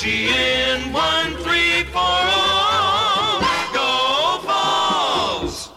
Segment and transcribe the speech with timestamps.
[0.00, 1.92] BGN 1340.
[3.74, 5.68] Go Vols!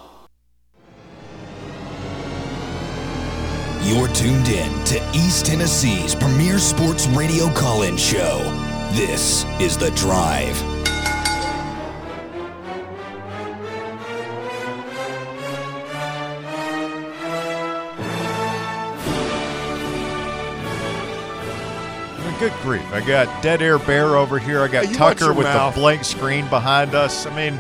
[3.84, 8.40] You're tuned in to East Tennessee's premier sports radio call in show.
[8.94, 10.73] This is The Drive.
[22.44, 22.92] Good grief.
[22.92, 24.60] I got Dead Air Bear over here.
[24.60, 25.74] I got you Tucker with mouth.
[25.74, 27.26] the blank screen behind us.
[27.26, 27.58] I mean,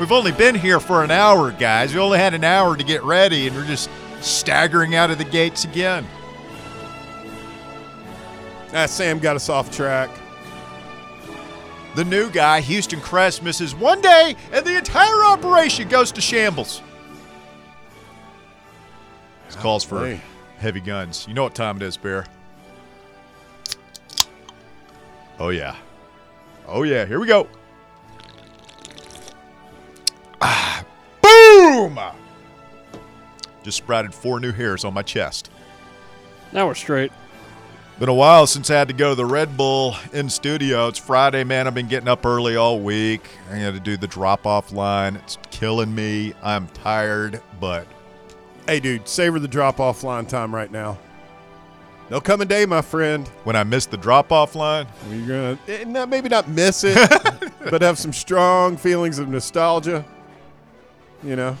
[0.00, 1.92] we've only been here for an hour, guys.
[1.92, 3.90] We only had an hour to get ready, and we're just
[4.22, 6.06] staggering out of the gates again.
[8.72, 10.08] Ah, Sam got us off track.
[11.94, 16.80] The new guy, Houston Crest, misses one day, and the entire operation goes to shambles.
[19.44, 20.18] This calls for
[20.56, 21.26] heavy guns.
[21.28, 22.24] You know what time it is, Bear?
[25.38, 25.76] Oh, yeah.
[26.66, 27.04] Oh, yeah.
[27.06, 27.48] Here we go.
[30.40, 30.84] Ah,
[31.22, 31.98] boom!
[33.62, 35.50] Just sprouted four new hairs on my chest.
[36.52, 37.12] Now we're straight.
[37.98, 40.88] Been a while since I had to go to the Red Bull in studio.
[40.88, 41.66] It's Friday, man.
[41.66, 43.22] I've been getting up early all week.
[43.50, 45.16] I had to do the drop off line.
[45.16, 46.34] It's killing me.
[46.42, 47.86] I'm tired, but
[48.66, 50.98] Hey, dude, savor the drop off line time right now.
[52.08, 55.58] There'll come a day, my friend, when I miss the drop off line, you're gonna
[55.66, 56.96] eh, maybe not miss it,
[57.70, 60.04] but have some strong feelings of nostalgia.
[61.22, 61.56] You know,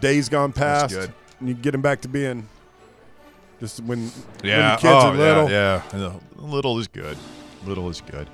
[0.00, 1.12] days gone past, good.
[1.38, 2.46] and you get them back to being
[3.60, 4.12] just when when
[4.44, 5.50] yeah, the kids oh, are little.
[5.50, 6.12] Yeah, yeah.
[6.36, 7.16] Little is good.
[7.64, 8.28] Little is good.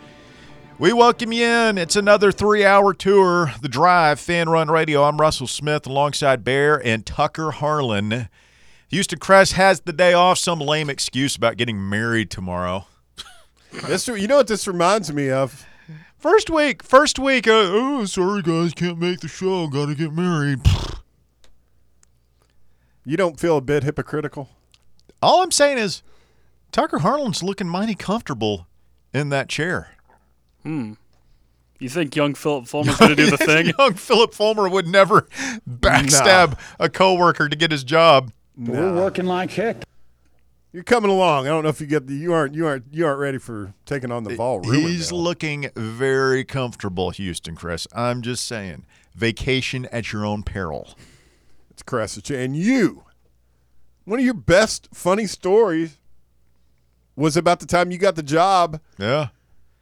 [0.78, 1.78] We welcome you in.
[1.78, 5.05] It's another three hour tour, The Drive, Fan Run Radio.
[5.05, 8.28] I'm Russell Smith alongside Bear and Tucker Harlan.
[8.89, 12.87] Houston Crest has the day off, some lame excuse about getting married tomorrow.
[13.89, 15.67] This, you know what this reminds me of?
[16.17, 17.47] First week, first week.
[17.47, 19.66] Uh, oh, sorry guys, can't make the show.
[19.66, 20.60] Got to get married.
[23.05, 24.49] You don't feel a bit hypocritical?
[25.21, 26.03] All I'm saying is,
[26.72, 28.66] Tucker Harlan's looking mighty comfortable
[29.12, 29.91] in that chair.
[30.62, 30.94] Hmm.
[31.78, 33.72] You think young Phillip Fulmer's going to do the thing?
[33.78, 35.22] Young Phillip Fulmer would never
[35.69, 38.33] backstab a coworker to get his job.
[38.56, 39.84] We're working like heck.
[40.72, 41.47] You're coming along.
[41.47, 43.72] I don't know if you get the you aren't you aren't you aren't ready for
[43.87, 44.62] taking on the Vol.
[44.71, 45.22] He's Rubendale.
[45.22, 47.87] looking very comfortable, Houston, Chris.
[47.95, 48.84] I'm just saying,
[49.15, 50.95] vacation at your own peril.
[51.71, 52.31] It's Cressage.
[52.31, 53.05] And you,
[54.05, 55.99] one of your best funny stories
[57.15, 59.28] was about the time you got the job Yeah.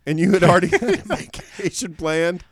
[0.06, 2.44] and you had already had a vacation planned.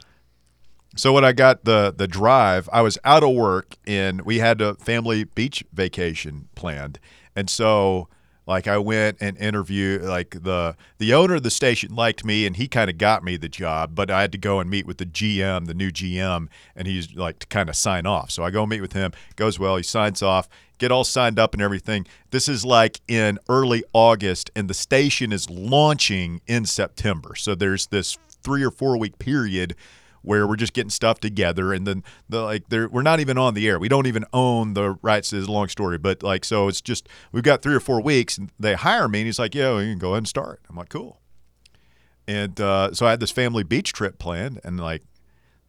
[0.95, 4.61] So when I got the the drive, I was out of work and we had
[4.61, 6.99] a family beach vacation planned.
[7.35, 8.09] And so
[8.47, 12.57] like I went and interviewed like the the owner of the station liked me and
[12.57, 14.99] he kind of got me the job, but I had to go and meet with
[14.99, 18.31] the GM, the new GM, and he's like to kind of sign off.
[18.31, 20.49] So I go meet with him, goes well, he signs off,
[20.79, 22.07] get all signed up and everything.
[22.31, 27.35] This is like in early August and the station is launching in September.
[27.37, 29.77] So there's this 3 or 4 week period
[30.23, 33.55] where we're just getting stuff together and then the like they're we're not even on
[33.55, 33.79] the air.
[33.79, 35.99] We don't even own the rights to this long story.
[35.99, 39.21] But like so it's just we've got three or four weeks and they hire me
[39.21, 40.61] and he's like, Yeah, well, you can go ahead and start.
[40.71, 41.21] I'm like, Cool.
[42.29, 45.03] And uh, so I had this family beach trip planned and like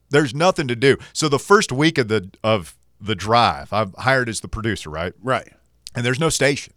[0.09, 0.97] there's nothing to do.
[1.12, 5.13] So the first week of the of the drive, I'm hired as the producer, right?
[5.22, 5.52] Right.
[5.96, 6.74] and there's no station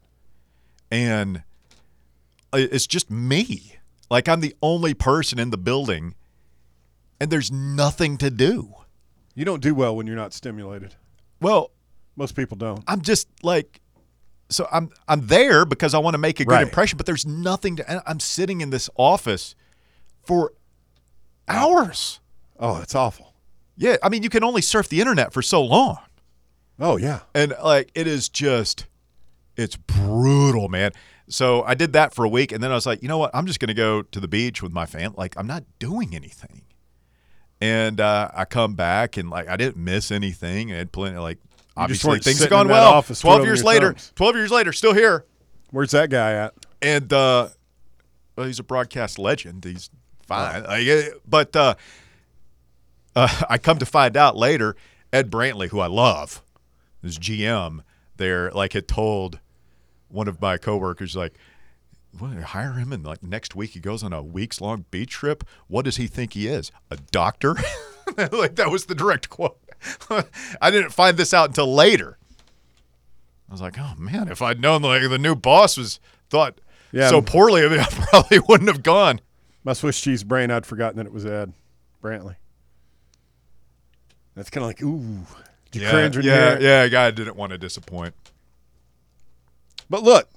[0.90, 1.42] and
[2.52, 3.76] it's just me
[4.10, 6.14] like i'm the only person in the building
[7.20, 8.74] and there's nothing to do
[9.34, 10.94] You don't do well when you're not stimulated.
[11.40, 11.70] well
[12.16, 12.82] Most people don't.
[12.88, 13.80] i'm just like
[14.48, 16.62] so i'm i'm there because i want to make a good Right.
[16.62, 19.54] impression but there's nothing to and i'm sitting in this office
[20.24, 20.52] for
[21.48, 22.20] hours
[22.58, 23.34] Oh, it's awful.
[23.76, 25.98] yeah i mean you can only surf the internet for so long
[26.78, 27.20] Oh yeah.
[27.34, 28.86] and like it is just
[29.56, 30.92] it's brutal man
[31.28, 33.30] so i did that for a week and then i was like you know what
[33.34, 36.14] i'm just going to go to the beach with my family like i'm not doing
[36.14, 36.62] anything
[37.60, 41.38] and uh, i come back and like i didn't miss anything i had plenty like
[41.76, 44.12] obviously things have gone well office 12 years later thumbs.
[44.16, 45.24] 12 years later still here
[45.70, 46.54] Where's that guy at?
[46.80, 47.48] and uh,
[48.36, 49.64] well, he's a broadcast legend.
[49.64, 49.88] He's
[50.26, 51.74] fine, Like, uh, but uh,
[53.14, 54.76] uh, I come to find out later,
[55.12, 56.42] Ed Brantley, who I love,
[57.02, 57.80] his GM
[58.16, 59.40] there, like had told
[60.08, 61.34] one of my coworkers, like,
[62.18, 62.36] "What?
[62.36, 65.44] Hire him, and like next week he goes on a weeks long beach trip.
[65.68, 66.72] What does he think he is?
[66.90, 67.56] A doctor?
[68.16, 69.58] like that was the direct quote.
[70.60, 72.18] I didn't find this out until later.
[73.48, 76.60] I was like, oh man, if I'd known like the new boss was thought
[76.92, 79.20] Yeah, so poorly, I, mean, I probably wouldn't have gone.
[79.64, 81.52] my Swiss cheese brain, I'd forgotten that it was Ed
[82.02, 82.36] Brantley.
[84.34, 85.26] That's kind of like, ooh,
[85.70, 86.62] did you cringe when yeah, it?
[86.62, 86.88] yeah.
[86.88, 88.14] Guy didn't want to disappoint.
[89.88, 90.28] But look,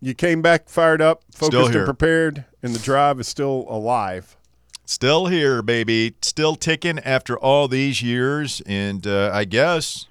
[0.00, 4.36] you came back fired up, focused and prepared, and the drive is still alive.
[4.84, 6.14] Still here, baby.
[6.22, 10.06] Still ticking after all these years, and uh, I guess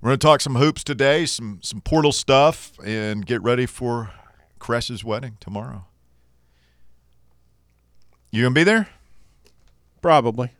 [0.00, 4.10] we're going to talk some hoops today, some some portal stuff, and get ready for
[4.58, 5.86] Cress's wedding tomorrow.
[8.30, 8.88] You gonna be there?
[10.02, 10.50] Probably.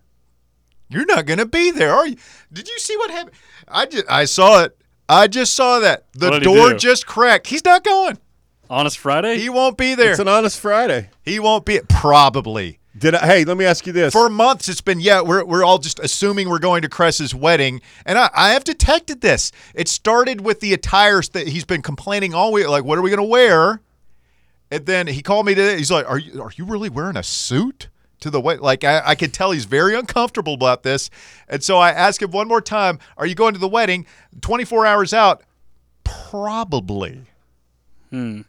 [0.88, 2.16] You're not gonna be there, are you?
[2.52, 3.34] Did you see what happened?
[3.66, 4.78] I just I saw it.
[5.08, 6.78] I just saw that the What'd he door do?
[6.78, 7.48] just cracked.
[7.48, 8.18] He's not going.
[8.70, 9.38] Honest Friday?
[9.38, 10.12] He won't be there.
[10.12, 11.10] It's an honest Friday.
[11.22, 11.80] he won't be.
[11.88, 12.78] Probably.
[12.96, 14.12] Did I, hey, let me ask you this.
[14.12, 15.20] For months, it's been yeah.
[15.20, 19.20] We're we're all just assuming we're going to Cress's wedding, and I, I have detected
[19.20, 19.50] this.
[19.74, 22.68] It started with the attires that he's been complaining all week.
[22.68, 23.80] Like, what are we going to wear?
[24.70, 25.76] And then he called me today.
[25.76, 27.88] He's like, "Are you are you really wearing a suit
[28.20, 31.10] to the wedding?" Like, I, I could tell he's very uncomfortable about this.
[31.48, 34.06] And so I ask him one more time, "Are you going to the wedding?"
[34.40, 35.42] Twenty four hours out,
[36.04, 37.22] probably.
[38.10, 38.42] Hmm.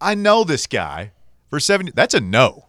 [0.00, 1.12] I know this guy
[1.50, 1.92] for seventy.
[1.92, 2.66] That's a no.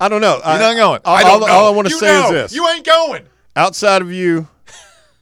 [0.00, 0.36] I don't know.
[0.36, 1.00] You're not going.
[1.04, 1.52] All, I don't all, know.
[1.52, 2.24] all I want to say know.
[2.26, 3.26] is this: You ain't going.
[3.54, 4.48] outside of you,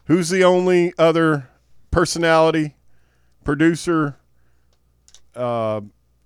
[0.04, 1.48] who's the only other
[1.90, 2.76] personality,
[3.44, 4.16] producer,
[5.34, 5.80] uh,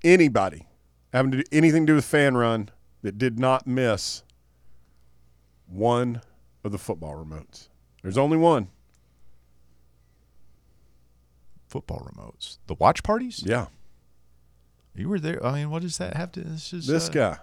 [0.05, 0.67] anybody
[1.13, 2.69] having to do anything to do with fan run
[3.03, 4.23] that did not miss
[5.67, 6.23] one
[6.65, 7.69] of the football remotes?
[8.03, 8.69] There's only one.
[11.69, 12.59] Football remotes.
[12.67, 13.43] The watch parties?
[13.47, 13.67] Yeah,
[14.95, 15.45] You were there.
[15.45, 16.41] I mean, what does that have to?
[16.41, 17.39] This is this uh, guy.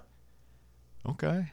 [1.07, 1.45] Okay,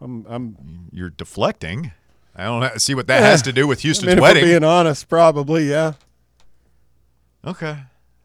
[0.00, 0.26] I'm.
[0.28, 0.88] I'm.
[0.90, 1.92] you're deflecting.
[2.34, 4.44] I don't see what that has to do with I Houston's mean, wedding.
[4.44, 5.92] being honest, probably yeah.
[7.44, 7.78] okay.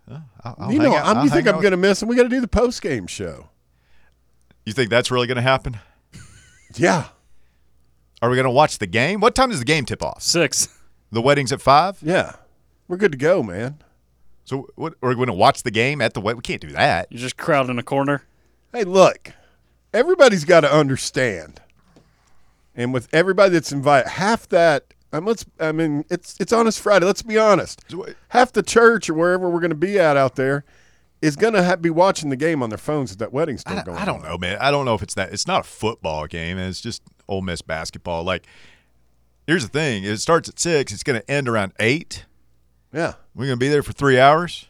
[0.09, 2.23] I'll, I'll you know, out- I'm, you think I'm going to miss, and we got
[2.23, 3.49] to do the post game show.
[4.65, 5.79] You think that's really going to happen?
[6.75, 7.09] Yeah,
[8.21, 9.19] Are we going to watch the game?
[9.19, 10.23] What time does the game tip off?
[10.23, 10.69] Six.
[11.11, 11.99] The wedding's at five.
[12.01, 12.37] yeah,
[12.87, 13.77] we're good to go, man.
[14.45, 14.95] So, what?
[15.03, 16.37] Are we going to watch the game at the wedding?
[16.37, 17.07] We can't do that.
[17.11, 18.23] You're just crowd in a corner.
[18.71, 19.33] Hey, look,
[19.93, 21.61] everybody's got to understand,
[22.75, 24.95] and with everybody that's invited, half that.
[25.11, 25.45] Um, let's.
[25.59, 27.05] I mean, it's it's honest Friday.
[27.05, 27.85] Let's be honest.
[28.29, 30.65] Half the church or wherever we're going to be at out there
[31.23, 33.83] is going to be watching the game on their phones if that wedding's still I,
[33.83, 33.97] going.
[33.97, 34.23] I don't on.
[34.23, 34.57] know, man.
[34.59, 35.31] I don't know if it's that.
[35.31, 36.57] It's not a football game.
[36.57, 38.25] It's just Ole Miss basketball.
[38.25, 38.45] Like,
[39.47, 40.91] here's the thing: it starts at six.
[40.91, 42.25] It's going to end around eight.
[42.91, 44.67] Yeah, We're gonna be there for three hours.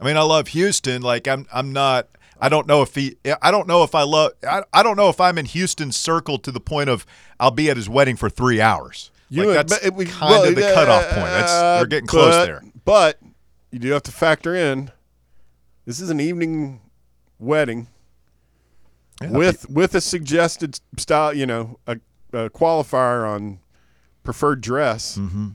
[0.00, 1.02] I mean, I love Houston.
[1.02, 2.08] Like, I'm, I'm not.
[2.40, 3.16] I don't know if he.
[3.42, 4.32] I don't know if I love.
[4.48, 7.04] I, I don't know if I'm in Houston's circle to the point of
[7.38, 9.10] I'll be at his wedding for three hours.
[9.28, 11.26] You like that's but we- kind well, of the cutoff point.
[11.26, 12.62] That's we're getting close there.
[12.86, 13.18] But
[13.70, 14.90] you do have to factor in
[15.88, 16.82] this is an evening
[17.38, 17.88] wedding
[19.22, 21.98] Yeah, with with a suggested style, you know, a,
[22.34, 23.60] a qualifier on
[24.22, 25.16] preferred dress.
[25.16, 25.48] Mm-hmm.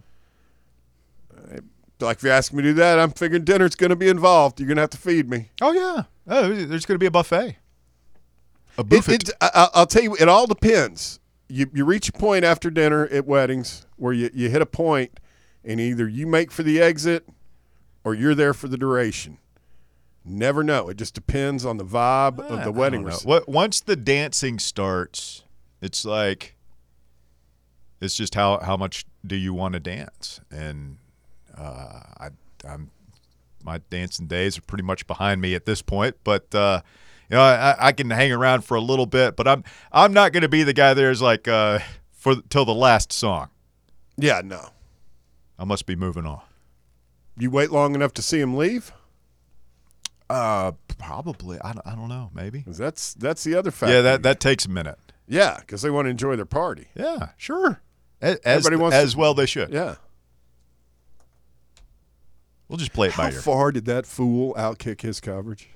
[1.99, 4.59] Like if you ask me to do that, I'm figuring dinner's going to be involved.
[4.59, 5.51] You're going to have to feed me.
[5.61, 6.03] Oh yeah.
[6.27, 7.57] Oh, there's gonna be a buffet.
[8.77, 9.13] A buffet.
[9.13, 11.19] it, I, I- I'll tell you, it all depends.
[11.47, 15.19] You you reach a point after dinner at weddings where you, you hit a point,
[15.63, 17.27] and either you make for the exit,
[18.03, 19.37] or you're there for the duration.
[20.25, 20.87] Never know.
[20.89, 23.01] It just depends on the vibe of the wedding.
[23.01, 23.15] don't know.
[23.17, 25.43] rece- What once the dancing starts,
[25.81, 26.55] it's like
[28.01, 30.39] it's just how how much do you want to dance?
[30.49, 30.97] And
[31.57, 32.29] uh, I
[32.67, 32.91] I'm
[33.63, 36.81] my dancing days are pretty much behind me at this point, but uh,
[37.29, 40.31] you know I, I can hang around for a little bit, but I'm I'm not
[40.31, 41.79] going to be the guy there's like uh,
[42.13, 43.49] for till the last song.
[44.15, 44.69] Yeah, no.
[45.59, 46.41] I must be moving on.
[47.37, 48.91] You wait long enough to see him leave.
[50.33, 51.59] Uh, probably.
[51.61, 52.31] I don't, I don't know.
[52.33, 52.61] Maybe.
[52.63, 53.93] 'Cause that's that's the other factor.
[53.95, 54.97] Yeah, that that takes a minute.
[55.27, 56.87] yeah, because they want to enjoy their party.
[56.95, 57.81] Yeah, sure.
[58.21, 59.69] As as, Everybody wants as well they should.
[59.71, 59.95] Yeah.
[62.67, 63.29] We'll just play it by ear.
[63.31, 63.41] How ear.
[63.41, 65.69] far did that fool outkick his coverage?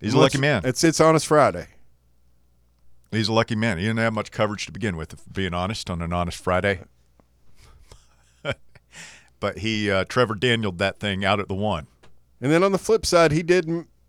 [0.00, 0.62] He's a lucky man.
[0.64, 1.68] It's it's honest Friday.
[3.10, 3.78] He's a lucky man.
[3.78, 6.80] He didn't have much coverage to begin with, if being honest, on an honest Friday.
[9.40, 11.86] but he, uh, Trevor Danieled that thing out at the one.
[12.42, 13.66] And then on the flip side, he did.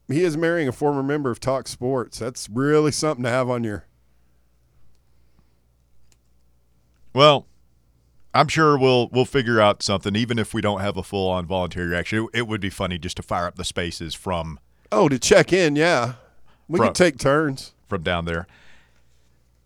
[0.09, 2.19] He is marrying a former member of Talk Sports.
[2.19, 3.85] That's really something to have on your.
[7.13, 7.45] Well,
[8.33, 11.45] I'm sure we'll we'll figure out something, even if we don't have a full on
[11.45, 12.23] voluntary reaction.
[12.33, 14.59] It, it would be funny just to fire up the spaces from
[14.91, 16.13] Oh, to check in, yeah.
[16.67, 16.87] We Bro.
[16.89, 17.73] can take turns.
[17.87, 18.47] from down there.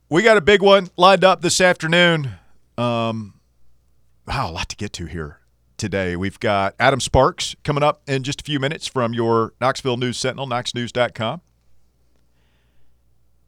[0.10, 2.32] We got a big one lined up this afternoon.
[2.78, 3.34] Um,
[4.26, 5.37] wow, a lot to get to here.
[5.78, 6.16] Today.
[6.16, 10.18] We've got Adam Sparks coming up in just a few minutes from your Knoxville News
[10.18, 11.42] Sentinel, knoxnews.com.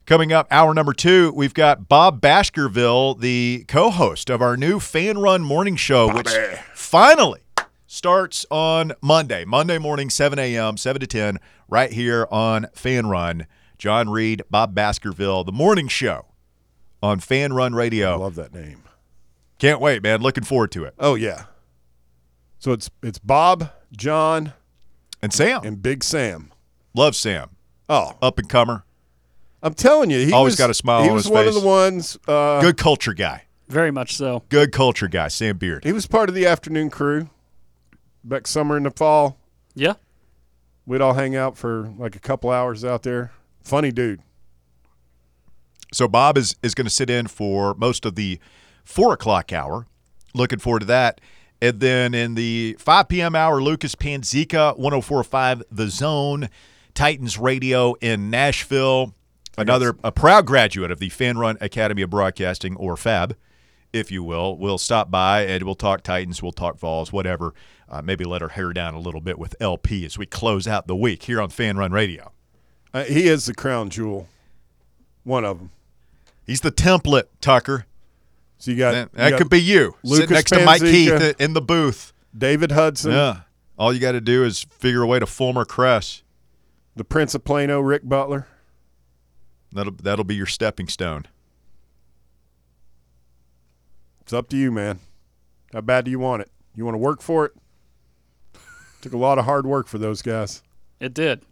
[0.06, 4.80] Coming up, hour number two, we've got Bob Baskerville, the co host of our new
[4.80, 6.30] Fan Run Morning Show, which
[6.74, 7.40] finally
[7.86, 13.46] starts on Monday, Monday morning, 7 a.m., 7 to 10, right here on Fan Run.
[13.78, 16.26] John Reed, Bob Baskerville, the morning show
[17.02, 18.18] on Fan Run I Radio.
[18.18, 18.82] love that name.
[19.58, 20.20] Can't wait, man.
[20.22, 20.94] Looking forward to it.
[20.98, 21.44] Oh yeah.
[22.60, 24.52] So it's it's Bob, John,
[25.22, 26.52] And Sam, and Big Sam.
[26.94, 27.50] love Sam,
[27.88, 28.84] Oh, up and comer,
[29.62, 31.56] I'm telling you, he Always was, got a smile He on was his one face.
[31.56, 32.18] of the ones.
[32.28, 33.44] Uh, good culture guy.
[33.68, 34.42] Very much so.
[34.48, 35.84] Good culture guy, Sam Beard.
[35.84, 37.28] He was part of the afternoon crew.
[38.24, 39.38] Back summer and the fall,
[39.74, 39.94] Yeah.
[40.86, 43.32] we'd all hang out for like a couple hours out there.
[43.62, 44.20] Funny dude.
[45.92, 48.38] So Bob is is going to sit in for most of the
[48.84, 49.86] four o'clock hour.
[50.34, 51.20] Looking forward to that.
[51.62, 53.34] And then in the 5 p.m.
[53.34, 56.48] hour, Lucas Panzica, 1045 The Zone,
[56.94, 59.14] Titans Radio in Nashville.
[59.58, 63.36] Another a proud graduate of the Fan Run Academy of Broadcasting, or FAB,
[63.92, 67.52] if you will, We'll stop by and we'll talk Titans, we'll talk Vols, whatever.
[67.88, 70.86] Uh, maybe let her hair down a little bit with LP as we close out
[70.86, 72.32] the week here on Fan Run Radio.
[72.94, 74.28] Uh, he is the crown jewel.
[75.24, 75.70] One of them.
[76.46, 77.86] He's the template, Tucker.
[78.60, 80.80] So you got, That, you that got could be you sitting Lucas next to Mike
[80.82, 82.12] Keith in the booth.
[82.36, 83.40] David Hudson, Yeah.
[83.76, 86.22] All you got to do is figure a way to Fulmer Cress.
[86.94, 88.46] the Prince of Plano, Rick Butler.
[89.72, 91.24] That'll that'll be your stepping stone.
[94.20, 95.00] It's up to you, man.
[95.72, 96.50] How bad do you want it?
[96.74, 97.52] You want to work for it?
[99.00, 100.62] Took a lot of hard work for those guys.
[101.00, 101.42] It did.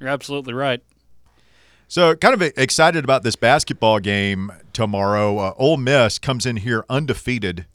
[0.00, 0.82] You're absolutely right.
[1.94, 5.38] So, kind of excited about this basketball game tomorrow.
[5.38, 7.66] Uh, Ole Miss comes in here undefeated.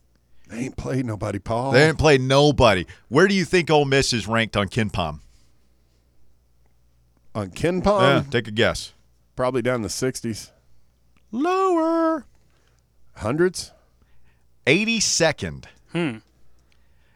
[0.49, 1.71] They ain't played nobody, Paul.
[1.71, 2.85] They ain't played nobody.
[3.07, 5.21] Where do you think Ole Miss is ranked on KenPom?
[7.33, 8.91] On KenPom, yeah, take a guess.
[9.37, 10.51] probably down in the 60s.
[11.31, 12.25] Lower.
[13.15, 13.71] Hundreds?
[14.67, 15.63] 82nd.
[15.93, 16.17] Hmm.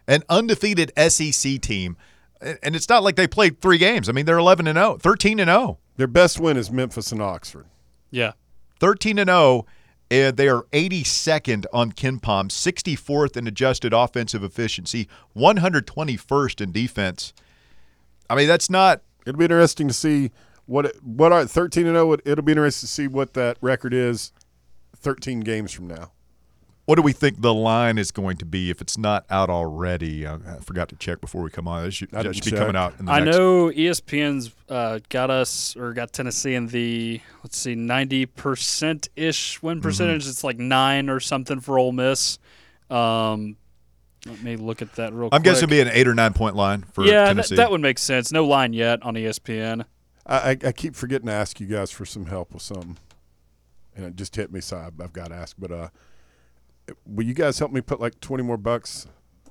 [0.08, 1.98] An undefeated SEC team.
[2.40, 4.08] And it's not like they played three games.
[4.08, 5.54] I mean, they're 11 and 0, 13 and oh.
[5.54, 5.80] 0.
[5.98, 7.66] Their best win is Memphis and Oxford.
[8.12, 8.34] Yeah.
[8.80, 9.66] 13 and 0
[10.12, 17.34] and they are 82nd on KenPom, 64th in adjusted offensive efficiency, 121st in defense.
[18.30, 20.32] I mean, that's not It'll be interesting to see
[20.66, 22.18] what it, what are 13 and 0.
[22.26, 24.32] It'll be interesting to see what that record is
[24.98, 26.12] 13 games from now.
[26.86, 30.28] What do we think the line is going to be if it's not out already?
[30.28, 31.86] I, I forgot to check before we come on.
[31.86, 32.60] It should, that should be check.
[32.60, 36.68] coming out in the I next know ESPN's uh, got us or got Tennessee in
[36.68, 39.68] the let's see, ninety percent ish Mm-hmm.
[39.68, 40.28] win percentage.
[40.28, 42.38] It's like nine or something for Ole Miss.
[42.90, 43.56] Um,
[44.26, 45.34] let me look at that real quick.
[45.38, 47.56] I'm guessing it'd be an eight or nine point line for yeah, that, Tennessee.
[47.56, 48.32] that would make sense.
[48.32, 49.86] No line yet on ESPN.
[50.26, 52.98] I, I, I keep forgetting to ask you guys for some help with something,
[53.96, 55.56] and it just hit me, so I've, I've got to ask.
[55.60, 55.88] But uh,
[57.06, 59.08] will you guys help me put like 20 more bucks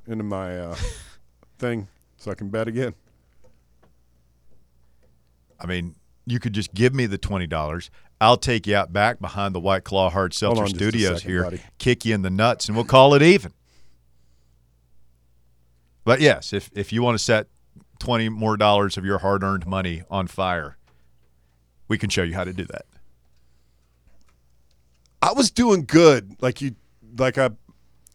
[0.07, 0.77] into my uh,
[1.59, 2.95] thing so I can bet again?
[5.61, 5.95] I mean,
[6.27, 7.91] you could just give me the twenty dollars.
[8.21, 10.85] I'll take you out back behind the White Claw Hard Hold Seltzer on just a
[10.89, 11.61] Studios second, here, buddy.
[11.79, 13.53] kick you in the nuts, and we'll call it even.
[16.05, 17.47] But yes, if if you want to set
[18.01, 20.77] twenty more dollars of your hard earned money on fire,
[21.89, 22.87] we can show you how to do that.
[25.21, 26.75] I was doing good, like you,
[27.17, 27.51] like I,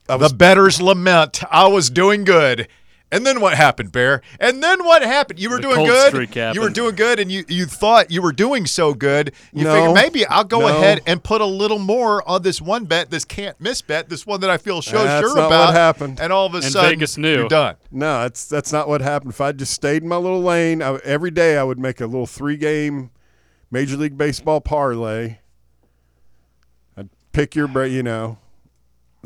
[0.10, 1.44] I The betters lament.
[1.52, 2.68] I was doing good.
[3.10, 4.22] And then what happened, Bear?
[4.38, 5.40] And then what happened?
[5.40, 6.10] You were The doing cold good.
[6.10, 9.32] streak You were doing good, and you, you thought you were doing so good.
[9.54, 9.74] You No.
[9.74, 10.68] figured maybe I'll go No.
[10.68, 14.28] ahead and put a little more on this one bet, this can't miss bet, this
[14.28, 15.66] one that I feel so That's sure not about.
[15.68, 16.20] what happened.
[16.20, 17.34] And all of a And sudden, Vegas knew.
[17.34, 17.76] you're done.
[17.94, 19.32] no, that's that's not what happened.
[19.32, 22.06] If I just stayed in my little lane, I, every day I would make a
[22.08, 23.12] little three-game
[23.72, 25.38] Major League Baseball parlay.
[26.98, 28.38] I'd pick your, bra- you know,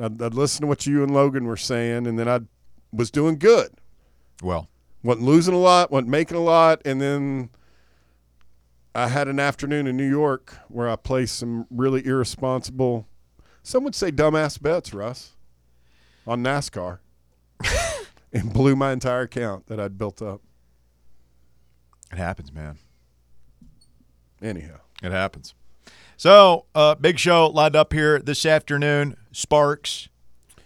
[0.01, 2.41] I'd, I'd listen to what you and Logan were saying, and then I
[2.91, 3.69] was doing good.
[4.41, 4.67] Well,
[5.03, 7.49] wasn't losing a lot, wasn't making a lot, and then
[8.93, 13.07] I had an afternoon in New York where I placed some really irresponsible,
[13.63, 15.31] some would say dumbass bets, Russ,
[16.27, 16.99] on NASCAR,
[18.33, 20.41] and blew my entire account that I'd built up.
[22.11, 22.77] it happens, man.
[24.41, 25.53] Anyhow, It happens.
[26.21, 29.17] So, uh, big show lined up here this afternoon.
[29.31, 30.07] Sparks,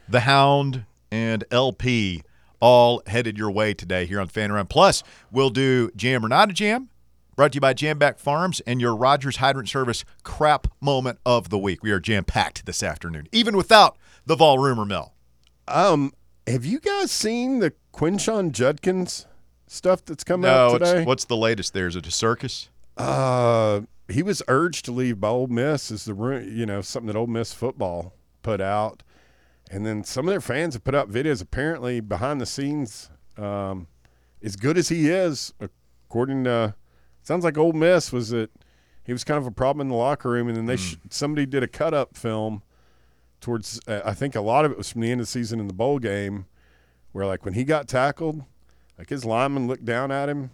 [0.06, 2.24] the Hound, and LP
[2.60, 4.68] all headed your way today here on Fan Run.
[4.68, 6.90] Plus, we'll do Jam or Not a Jam,
[7.38, 11.58] brought to you by Jamback Farms and your Rogers Hydrant Service crap moment of the
[11.58, 11.82] week.
[11.82, 15.14] We are jam packed this afternoon, even without the Vol Rumor Mill.
[15.70, 16.12] um,
[16.48, 19.26] Have you guys seen the Quinshon Judkins
[19.68, 21.06] stuff that's come No, out today?
[21.06, 21.88] what's the latest there?
[21.88, 22.68] Is it a circus?
[22.98, 25.92] Uh, he was urged to leave by Ole Miss.
[25.92, 26.16] Is the
[26.48, 29.04] you know something that Ole Miss football put out,
[29.72, 31.42] and then some of their fans have put out videos.
[31.42, 33.88] Apparently, behind the scenes, um,
[34.44, 36.76] as good as he is, according to
[37.24, 38.52] sounds like Ole Miss was that
[39.04, 41.46] he was kind of a problem in the locker room, and then they sh- somebody
[41.46, 42.62] did a cut up film
[43.42, 43.80] towards.
[43.88, 45.68] Uh, I think a lot of it was from the end of the season in
[45.68, 46.46] the bowl game,
[47.12, 48.44] where like when he got tackled,
[48.98, 50.52] like his lineman looked down at him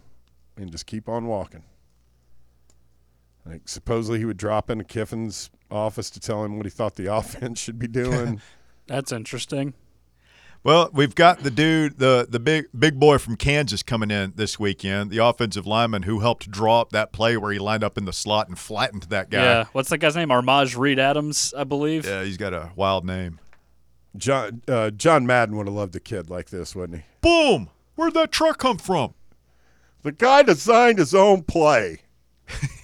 [0.56, 1.64] and just keep on walking.
[3.44, 7.06] Like supposedly he would drop into Kiffin's office to tell him what he thought the
[7.14, 8.40] offense should be doing.
[8.86, 9.74] That's interesting.
[10.64, 14.60] Well, we've got the dude, the the big big boy from Kansas coming in this
[14.60, 18.04] weekend, the offensive lineman who helped draw up that play where he lined up in
[18.04, 19.42] the slot and flattened that guy.
[19.42, 19.64] Yeah.
[19.72, 20.28] What's that guy's name?
[20.28, 22.06] Armaj Reed Adams, I believe.
[22.06, 23.40] Yeah, he's got a wild name.
[24.16, 27.04] John uh, John Madden would have loved a kid like this, wouldn't he?
[27.20, 27.68] Boom!
[27.96, 29.14] Where'd that truck come from?
[30.02, 32.02] The guy designed his own play.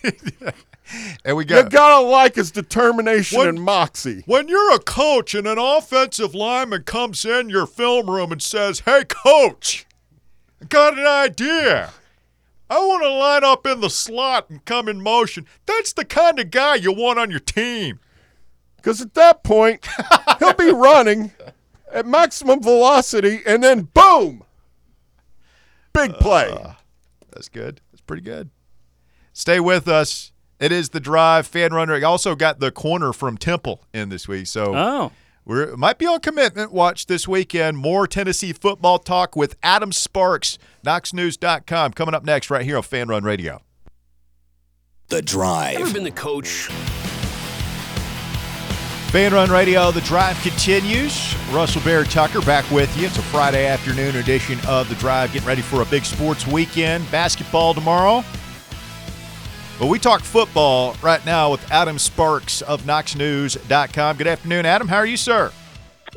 [1.23, 4.23] And we got You got gotta like his determination What- and moxie.
[4.25, 8.81] when you're a coach and an offensive lineman comes in your film room and says,
[8.87, 9.85] "Hey, coach,
[10.63, 11.91] I got an idea.
[12.71, 16.39] I want to line up in the slot and come in motion." That's the kind
[16.39, 18.01] of guy you want on your team.
[18.77, 19.87] Because at that point,
[20.39, 21.33] he'll be running
[21.93, 24.43] at maximum velocity, and then boom,
[25.93, 26.49] big play.
[26.51, 26.73] Uh,
[27.31, 27.83] that's good.
[27.93, 28.49] That's pretty good.
[29.39, 30.33] Stay with us.
[30.59, 31.95] It is the drive fan runner.
[31.95, 35.13] I also got the corner from Temple in this week, so Oh.
[35.45, 36.73] we're might be on commitment.
[36.73, 37.79] Watch this weekend.
[37.79, 40.59] More Tennessee football talk with Adam Sparks.
[40.85, 43.63] KnoxNews.com coming up next right here on Fan Run Radio.
[45.07, 45.95] The Ever Drive.
[45.95, 46.69] been the coach
[49.13, 51.35] Fan Run Radio, the drive continues.
[51.53, 53.07] Russell Bear Tucker back with you.
[53.07, 57.09] It's a Friday afternoon edition of the drive, getting ready for a big sports weekend.
[57.13, 58.23] Basketball tomorrow.
[59.79, 64.17] But we talk football right now with Adam Sparks of KnoxNews.com.
[64.17, 64.89] Good afternoon, Adam.
[64.89, 65.53] How are you, sir?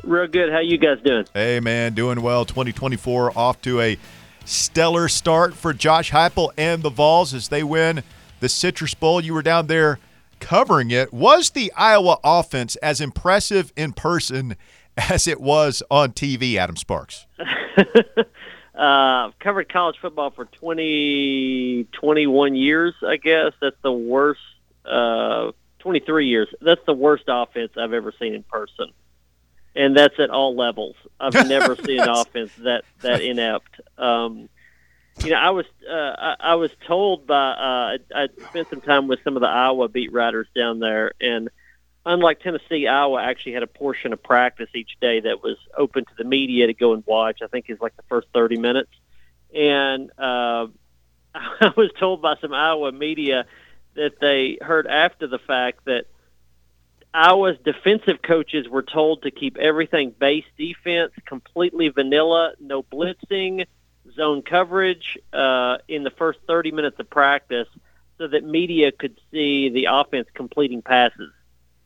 [0.02, 0.50] Real good.
[0.50, 1.26] How you guys doing?
[1.32, 2.44] Hey, man, doing well.
[2.44, 3.98] 2024 off to a
[4.44, 8.02] stellar start for Josh Heupel and the Vols as they win
[8.40, 9.20] the Citrus Bowl.
[9.20, 10.00] You were down there
[10.40, 11.12] covering it.
[11.12, 14.56] Was the Iowa offense as impressive in person
[14.96, 17.26] as it was on TV, Adam Sparks?
[18.74, 23.52] Uh, I've covered college football for 20, 21 years, I guess.
[23.60, 24.40] That's the worst,
[24.84, 26.48] uh, 23 years.
[26.60, 28.92] That's the worst offense I've ever seen in person.
[29.74, 30.96] And that's at all levels.
[31.20, 33.80] I've never seen an offense that, that inept.
[33.98, 34.48] Um,
[35.22, 39.08] you know, I was uh, I, I was told by uh, I spent some time
[39.08, 41.50] with some of the Iowa beat writers down there, and
[42.04, 46.12] unlike Tennessee, Iowa actually had a portion of practice each day that was open to
[46.16, 47.40] the media to go and watch.
[47.42, 48.90] I think it's like the first thirty minutes,
[49.54, 50.66] and uh,
[51.34, 53.46] I was told by some Iowa media
[53.94, 56.06] that they heard after the fact that
[57.14, 63.66] Iowa's defensive coaches were told to keep everything base defense, completely vanilla, no blitzing,
[64.16, 67.68] zone coverage uh, in the first 30 minutes of practice
[68.18, 71.30] so that media could see the offense completing passes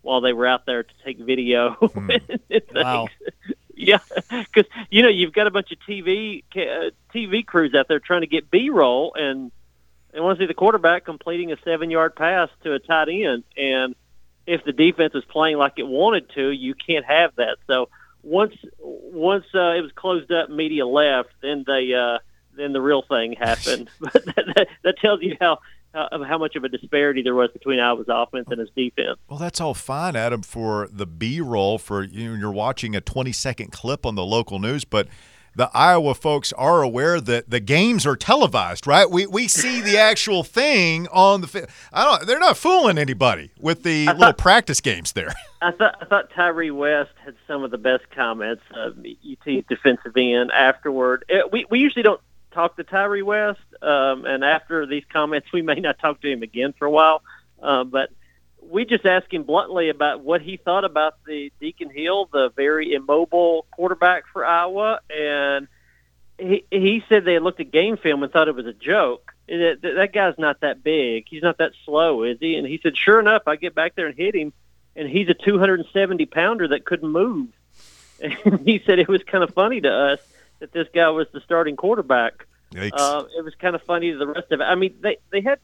[0.07, 1.77] while they were out there to take video.
[2.51, 2.63] and.
[2.75, 3.09] Wow.
[3.79, 3.99] Yeah,
[4.31, 8.23] because you know you've got a bunch of TV uh, TV crews out there trying
[8.23, 9.53] to get B-roll, and
[10.13, 13.45] they want to see the quarterback completing a seven-yard pass to a tight end.
[13.55, 13.95] And
[14.47, 17.59] if the defense is playing like it wanted to, you can't have that.
[17.67, 17.91] So
[18.23, 22.21] once once uh, it was closed up, media left, then they uh,
[22.57, 23.91] then the real thing happened.
[24.01, 25.59] but that, that, that tells you how
[25.95, 29.19] how how much of a disparity there was between Iowa's offense and his defense.
[29.29, 33.01] Well, that's all fine, Adam, for the B roll for you know, you're watching a
[33.01, 35.09] 20 second clip on the local news, but
[35.57, 39.11] the Iowa folks are aware that the games are televised, right?
[39.11, 41.69] We we see the actual thing on the.
[41.93, 42.27] I don't.
[42.27, 45.33] They're not fooling anybody with the little practice games there.
[45.63, 48.63] I thought I thought Tyre West had some of the best comments.
[48.71, 51.25] Uh, UT's defensive end afterward.
[51.31, 52.21] Uh, we we usually don't
[52.57, 56.43] talk to Tyre West, um, and after these comments, we may not talk to him
[56.43, 57.23] again for a while.
[57.63, 58.11] Uh, but
[58.61, 62.93] we just asked him bluntly about what he thought about the Deacon Hill, the very
[62.95, 65.69] immobile quarterback for Iowa, and
[66.39, 69.33] he he said they looked at game film and thought it was a joke.
[69.49, 71.27] That, that guy's not that big.
[71.29, 72.57] He's not that slow, is he?
[72.57, 74.53] And he said, sure enough, I get back there and hit him,
[74.97, 77.49] and he's a 270 pounder that couldn't move.
[78.19, 80.21] And he said it was kind of funny to us
[80.61, 82.47] that this guy was the starting quarterback.
[82.95, 84.65] Uh, it was kind of funny to the rest of it.
[84.65, 85.59] I mean, they they had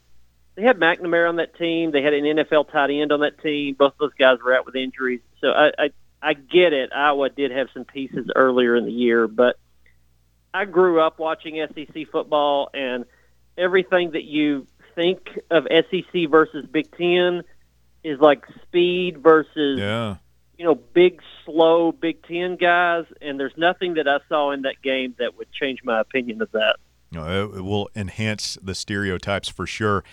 [0.55, 1.91] they had McNamara on that team.
[1.91, 3.75] They had an NFL tight end on that team.
[3.79, 5.21] Both those guys were out with injuries.
[5.41, 5.91] So I, I
[6.23, 6.91] I get it.
[6.95, 9.57] Iowa did have some pieces earlier in the year, but
[10.55, 13.05] I grew up watching SEC football, and
[13.57, 17.43] everything that you think of SEC versus Big Ten
[18.05, 20.17] is like speed versus Yeah.
[20.63, 24.81] You know big, slow Big Ten guys, and there's nothing that I saw in that
[24.81, 26.77] game that would change my opinion of that.
[27.11, 30.05] It, it will enhance the stereotypes for sure.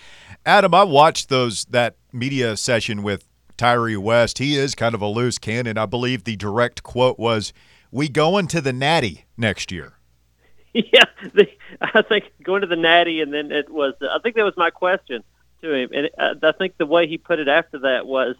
[0.47, 4.39] Adam, I watched those that media session with Tyre West.
[4.39, 5.77] He is kind of a loose cannon.
[5.77, 7.53] I believe the direct quote was,
[7.91, 9.99] "We going to the Natty next year."
[10.73, 11.45] yeah, the,
[11.79, 13.93] I think going to the Natty, and then it was.
[14.01, 15.23] I think that was my question
[15.61, 18.35] to him, and uh, I think the way he put it after that was,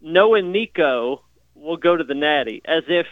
[0.00, 1.20] knowing Nico,
[1.54, 3.06] we'll go to the Natty, as if,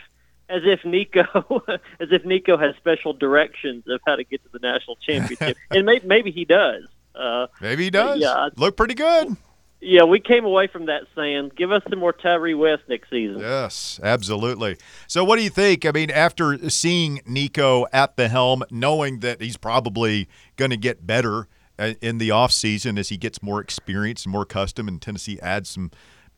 [0.49, 1.63] as if Nico,
[2.01, 5.87] as if Nico has special directions of how to get to the national championship, and
[5.87, 6.85] maybe maybe he does.
[7.15, 8.21] Uh, Maybe he does.
[8.21, 8.51] Yeah.
[8.57, 9.37] Look pretty good.
[9.81, 13.41] yeah, we came away from that saying, "Give us some more Tyre West next season."
[13.41, 14.77] Yes, absolutely.
[15.09, 15.85] So, what do you think?
[15.85, 21.05] I mean, after seeing Nico at the helm, knowing that he's probably going to get
[21.07, 21.49] better
[21.81, 25.69] uh, in the offseason as he gets more experience and more custom, and Tennessee adds
[25.71, 25.91] some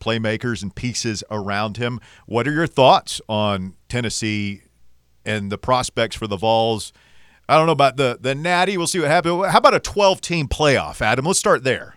[0.02, 4.62] playmakers and pieces around him, what are your thoughts on Tennessee
[5.24, 6.92] and the prospects for the Vols?
[7.48, 8.76] I don't know about the the Natty.
[8.76, 9.46] We'll see what happens.
[9.46, 11.24] How about a 12 team playoff, Adam?
[11.24, 11.96] Let's start there.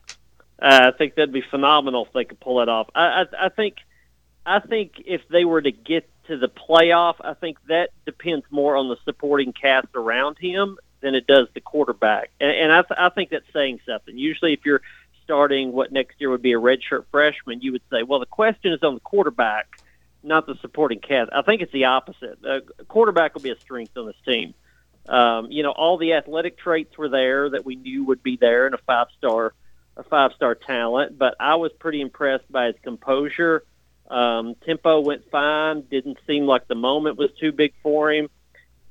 [0.62, 2.90] Uh, I think that'd be phenomenal if they could pull it off.
[2.96, 3.78] I, I, I think,
[4.46, 8.76] I think if they were to get to the playoff, I think that depends more
[8.76, 12.32] on the supporting cast around him than it does the quarterback.
[12.40, 14.18] And, and I, th- I think that's saying something.
[14.18, 14.82] Usually, if you're
[15.26, 18.72] starting what next year would be a redshirt freshman, you would say, well, the question
[18.72, 19.80] is on the quarterback,
[20.24, 21.32] not the supporting cast.
[21.34, 22.40] I think it's the opposite.
[22.48, 24.54] Uh, quarterback will be a strength on this team.
[25.08, 28.66] Um, you know, all the athletic traits were there that we knew would be there
[28.68, 29.54] in a five star
[29.98, 33.64] a five star talent, but I was pretty impressed by his composure.
[34.10, 35.82] Um, tempo went fine.
[35.82, 38.30] Didn't seem like the moment was too big for him.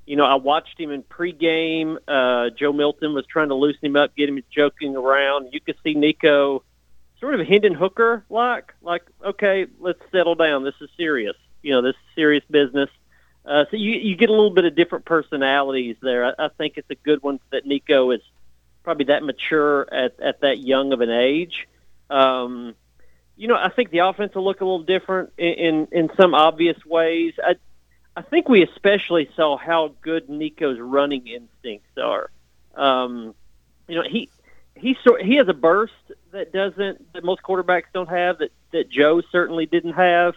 [0.06, 1.96] You know, I watched him in pregame.
[2.06, 5.48] Uh, Joe Milton was trying to loosen him up, get him joking around.
[5.52, 6.62] You could see Nico
[7.20, 10.64] sort of Hendon Hooker like, like, okay, let's settle down.
[10.64, 11.36] This is serious.
[11.62, 12.90] You know, this is serious business.
[13.46, 16.26] Uh, so you you get a little bit of different personalities there.
[16.26, 18.20] I, I think it's a good one that Nico is
[18.82, 21.66] probably that mature at, at that young of an age.
[22.08, 22.74] Um,
[23.36, 26.34] you know, I think the offense will look a little different in, in, in some
[26.34, 27.34] obvious ways.
[27.42, 27.56] I,
[28.16, 32.30] I think we especially saw how good Nico's running instincts are.
[32.76, 33.34] Um,
[33.88, 34.28] you know, he
[34.76, 35.92] he sort he has a burst
[36.32, 40.34] that doesn't that most quarterbacks don't have that that Joe certainly didn't have.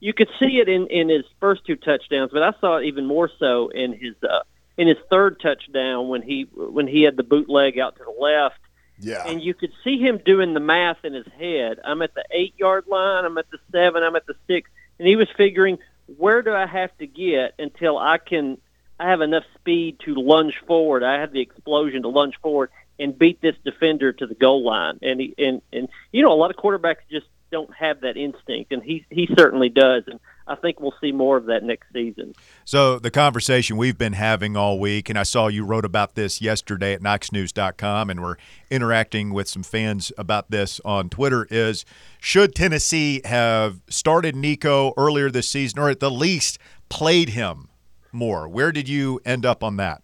[0.00, 3.06] You could see it in in his first two touchdowns, but I saw it even
[3.06, 4.40] more so in his uh,
[4.76, 8.58] in his third touchdown when he when he had the bootleg out to the left
[8.98, 9.26] Yeah.
[9.26, 11.78] and you could see him doing the math in his head.
[11.84, 15.08] I'm at the eight yard line, I'm at the seven, I'm at the six, and
[15.08, 18.58] he was figuring where do I have to get until I can
[18.98, 21.02] I have enough speed to lunge forward.
[21.02, 24.98] I have the explosion to lunge forward and beat this defender to the goal line.
[25.02, 28.72] And he and and you know a lot of quarterbacks just don't have that instinct,
[28.72, 30.04] and he he certainly does.
[30.06, 32.34] And I think we'll see more of that next season.
[32.64, 36.42] So the conversation we've been having all week, and I saw you wrote about this
[36.42, 38.36] yesterday at KnoxNews.com, and we're
[38.70, 41.84] interacting with some fans about this on Twitter, is
[42.20, 47.68] should Tennessee have started Nico earlier this season, or at the least played him
[48.12, 48.48] more?
[48.48, 50.02] Where did you end up on that?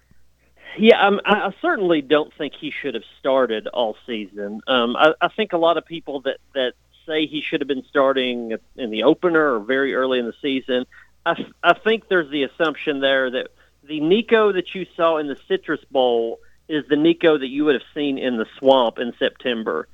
[0.79, 4.61] Yeah, um, I, certainly don't think he should have started all season.
[4.67, 6.73] Um, I, I think a lot of people that that
[7.07, 10.87] say he should have been starting in the opener or very early in the season.
[11.25, 13.49] I, I think there's the assumption there that
[13.85, 17.75] the Nico that you saw in the Citrus Bowl is the Nico that you would
[17.75, 19.89] have seen in the swamp in September,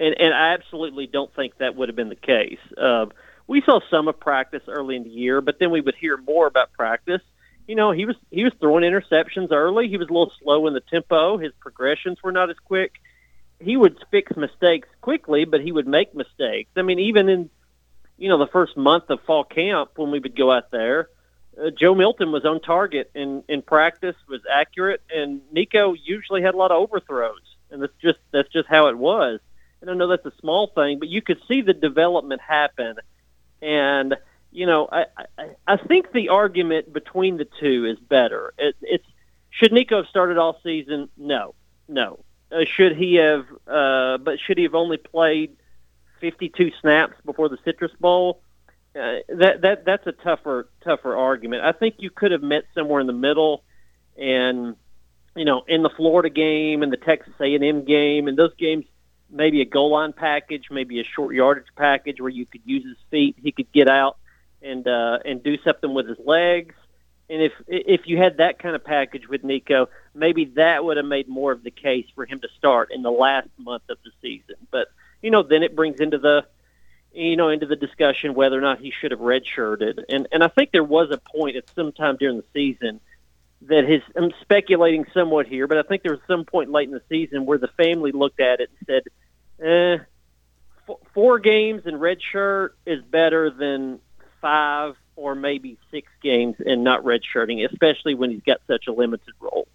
[0.00, 2.60] and and I absolutely don't think that would have been the case.
[2.76, 3.06] Uh,
[3.46, 6.46] we saw some of practice early in the year, but then we would hear more
[6.46, 7.20] about practice
[7.66, 9.88] you know, he was he was throwing interceptions early.
[9.88, 11.38] He was a little slow in the tempo.
[11.38, 13.00] His progressions were not as quick.
[13.62, 16.70] He would fix mistakes quickly, but he would make mistakes.
[16.76, 17.50] I mean, even in
[18.18, 21.08] you know the first month of fall camp when we would go out there,
[21.60, 26.54] uh, Joe Milton was on target in in practice, was accurate, and Nico usually had
[26.54, 29.40] a lot of overthrows, and that's just that's just how it was.
[29.80, 32.96] And I know that's a small thing, but you could see the development happen,
[33.60, 34.16] and
[34.52, 38.52] you know, I, I, I think the argument between the two is better.
[38.58, 39.06] It, it's
[39.50, 41.08] should Nico have started all season?
[41.16, 41.54] No,
[41.88, 42.24] no.
[42.52, 43.46] Uh, should he have?
[43.66, 45.56] Uh, but should he have only played
[46.20, 48.42] 52 snaps before the Citrus Bowl?
[48.94, 51.64] Uh, that that that's a tougher tougher argument.
[51.64, 53.64] I think you could have met somewhere in the middle,
[54.18, 54.76] and
[55.34, 58.84] you know, in the Florida game and the Texas A&M game and those games,
[59.30, 62.98] maybe a goal line package, maybe a short yardage package where you could use his
[63.10, 64.18] feet, he could get out
[64.60, 66.74] and uh, and do something with his legs.
[67.30, 71.06] And if if you had that kind of package with Nico, maybe that would have
[71.06, 74.10] made more of the case for him to start in the last month of the
[74.20, 74.56] season.
[74.70, 74.88] But
[75.22, 76.46] you know, then it brings into the
[77.12, 80.04] you know into the discussion whether or not he should have redshirted.
[80.08, 83.00] And and I think there was a point at some time during the season
[83.62, 86.94] that his I'm speculating somewhat here, but I think there was some point late in
[86.94, 89.98] the season where the family looked at it and said, "Eh,
[90.88, 94.00] f- four games in redshirt is better than
[94.40, 99.34] five or maybe six games and not redshirting, especially when he's got such a limited
[99.40, 99.68] role."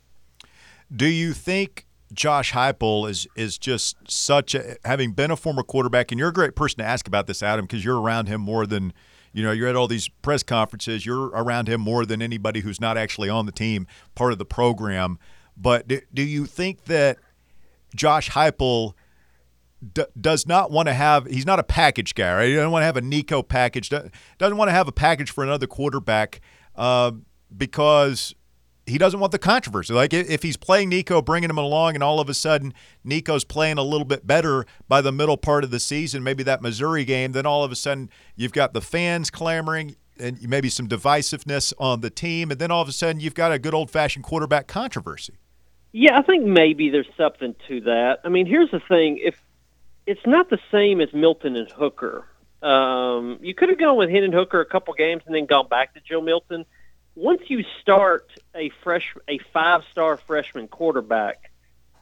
[0.95, 6.11] Do you think Josh Heupel is is just such a having been a former quarterback,
[6.11, 8.65] and you're a great person to ask about this, Adam, because you're around him more
[8.65, 8.93] than
[9.33, 9.51] you know.
[9.51, 11.05] You're at all these press conferences.
[11.05, 14.45] You're around him more than anybody who's not actually on the team, part of the
[14.45, 15.19] program.
[15.57, 17.17] But do, do you think that
[17.93, 18.93] Josh Heupel
[19.93, 21.25] d- does not want to have?
[21.25, 22.47] He's not a package guy, right?
[22.47, 23.89] He doesn't want to have a Nico package.
[23.89, 26.39] Doesn't want to have a package for another quarterback
[26.75, 27.11] uh,
[27.55, 28.33] because
[28.87, 29.93] he doesn't want the controversy.
[29.93, 32.73] Like if he's playing Nico, bringing him along, and all of a sudden
[33.03, 36.61] Nico's playing a little bit better by the middle part of the season, maybe that
[36.61, 40.87] Missouri game, then all of a sudden you've got the fans clamoring and maybe some
[40.87, 43.91] divisiveness on the team, and then all of a sudden you've got a good old
[43.91, 45.33] fashioned quarterback controversy.
[45.91, 48.19] Yeah, I think maybe there's something to that.
[48.23, 49.35] I mean, here's the thing: if
[50.05, 52.25] it's not the same as Milton and Hooker,
[52.61, 55.93] um, you could have gone with Hendon Hooker a couple games and then gone back
[55.93, 56.65] to Joe Milton.
[57.17, 61.49] Once you start a fresh, a five-star freshman quarterback,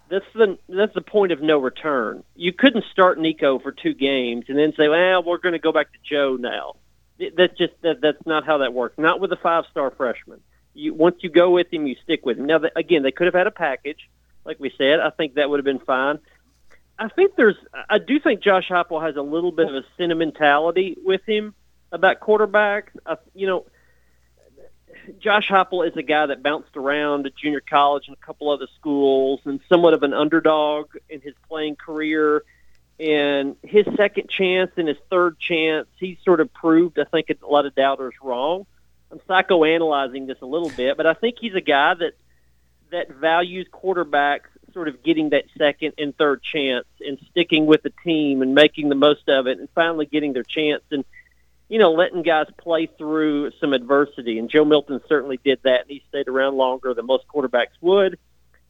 [0.10, 2.22] that's the that's the point of no return.
[2.36, 5.72] You couldn't start Nico for two games and then say, "Well, we're going to go
[5.72, 6.76] back to Joe now."
[7.18, 8.98] That's just that that's not how that works.
[8.98, 10.42] Not with a five-star freshman.
[10.74, 12.46] You once you go with him, you stick with him.
[12.46, 14.10] Now, again, they could have had a package,
[14.44, 15.00] like we said.
[15.00, 16.20] I think that would have been fine.
[17.00, 17.58] I think there's,
[17.90, 21.54] I do think Josh Heupel has a little bit of a sentimentality with him
[21.92, 22.90] about quarterbacks.
[23.06, 23.66] I, you know,
[25.20, 28.68] Josh Heupel is a guy that bounced around at junior college and a couple other
[28.76, 32.44] schools, and somewhat of an underdog in his playing career.
[33.00, 37.46] And his second chance and his third chance, he sort of proved, I think, a
[37.46, 38.66] lot of doubters wrong.
[39.12, 42.14] I'm psychoanalyzing this a little bit, but I think he's a guy that
[42.92, 47.92] that values quarterbacks sort of getting that second and third chance and sticking with the
[48.04, 51.04] team and making the most of it and finally getting their chance and
[51.70, 54.40] you know letting guys play through some adversity.
[54.40, 58.18] And Joe Milton certainly did that and he stayed around longer than most quarterbacks would.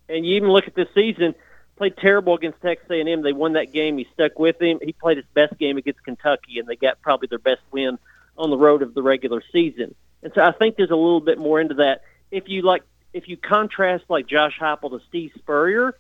[0.07, 1.35] And you even look at this season
[1.75, 3.97] played terrible against Texas A&M they won that game.
[3.97, 4.79] He stuck with him.
[4.81, 7.97] He played his best game against Kentucky and they got probably their best win
[8.37, 9.93] on the road of the regular season.
[10.23, 12.01] And so I think there's a little bit more into that.
[12.31, 15.97] If you like if you contrast like Josh Heupel to Steve Spurrier,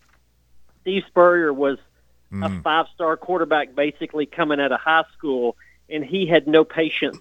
[0.81, 1.77] Steve Spurrier was
[2.31, 2.61] a mm-hmm.
[2.61, 5.55] five-star quarterback basically coming out of high school,
[5.89, 7.17] and he had no patience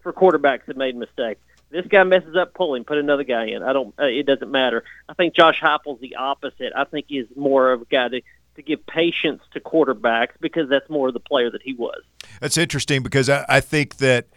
[0.00, 1.40] for quarterbacks that made mistakes.
[1.70, 3.62] This guy messes up, pull him, put another guy in.
[3.62, 3.94] I don't.
[3.98, 4.84] Uh, it doesn't matter.
[5.08, 6.72] I think Josh Heupel's the opposite.
[6.76, 8.20] I think he's more of a guy to
[8.56, 12.00] to give patience to quarterbacks because that's more of the player that he was.
[12.40, 14.28] That's interesting because I, I think that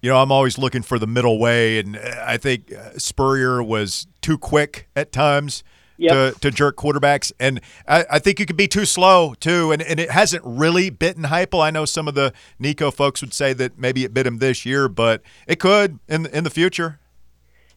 [0.00, 3.62] you know I'm always looking for the middle way, and uh, I think uh, Spurrier
[3.62, 5.62] was too quick at times
[6.00, 6.34] Yep.
[6.34, 9.82] to, to jerk quarterbacks, and I, I think you could be too slow too, and,
[9.82, 11.60] and it hasn't really bitten Heupel.
[11.60, 14.64] I know some of the Nico folks would say that maybe it bit him this
[14.64, 17.00] year, but it could in in the future.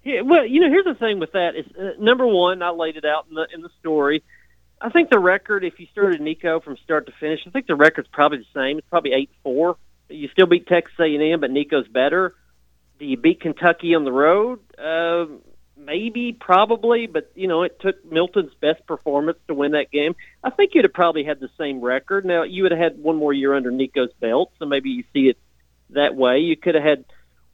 [0.03, 2.95] Yeah, well, you know, here's the thing with that is uh, number one, I laid
[2.95, 4.23] it out in the in the story.
[4.79, 7.75] I think the record, if you started Nico from start to finish, I think the
[7.75, 8.79] record's probably the same.
[8.79, 9.77] It's probably eight four.
[10.09, 12.35] You still beat Texas A&M, but Nico's better.
[12.99, 14.59] Do you beat Kentucky on the road?
[14.77, 15.25] Uh,
[15.85, 20.15] maybe, probably, but you know, it took Milton's best performance to win that game.
[20.43, 22.25] I think you'd have probably had the same record.
[22.25, 25.29] Now you would have had one more year under Nico's belt, so maybe you see
[25.29, 25.37] it
[25.91, 26.39] that way.
[26.39, 27.05] You could have had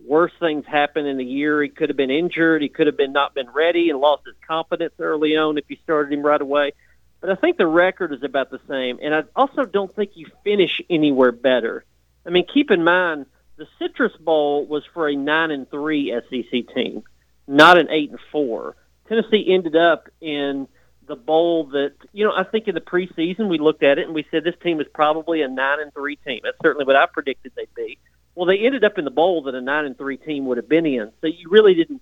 [0.06, 1.62] worse things happen in the year.
[1.62, 2.62] He could have been injured.
[2.62, 5.78] He could have been not been ready and lost his confidence early on if you
[5.84, 6.74] started him right away.
[7.20, 10.28] But I think the record is about the same, and I also don't think you
[10.44, 11.84] finish anywhere better.
[12.26, 13.26] I mean, keep in mind
[13.58, 17.04] the Citrus Bowl was for a nine and three SEC team,
[17.48, 18.76] not an eight and four.
[19.08, 20.68] Tennessee ended up in
[21.08, 22.34] the bowl that you know.
[22.36, 24.88] I think in the preseason we looked at it and we said this team is
[24.94, 26.42] probably a nine and three team.
[26.44, 27.98] That's certainly what I predicted they'd be.
[28.36, 30.70] Well, they ended up in the bowl that a nine and three team would have
[30.70, 31.12] been in.
[31.22, 32.02] So you really didn't.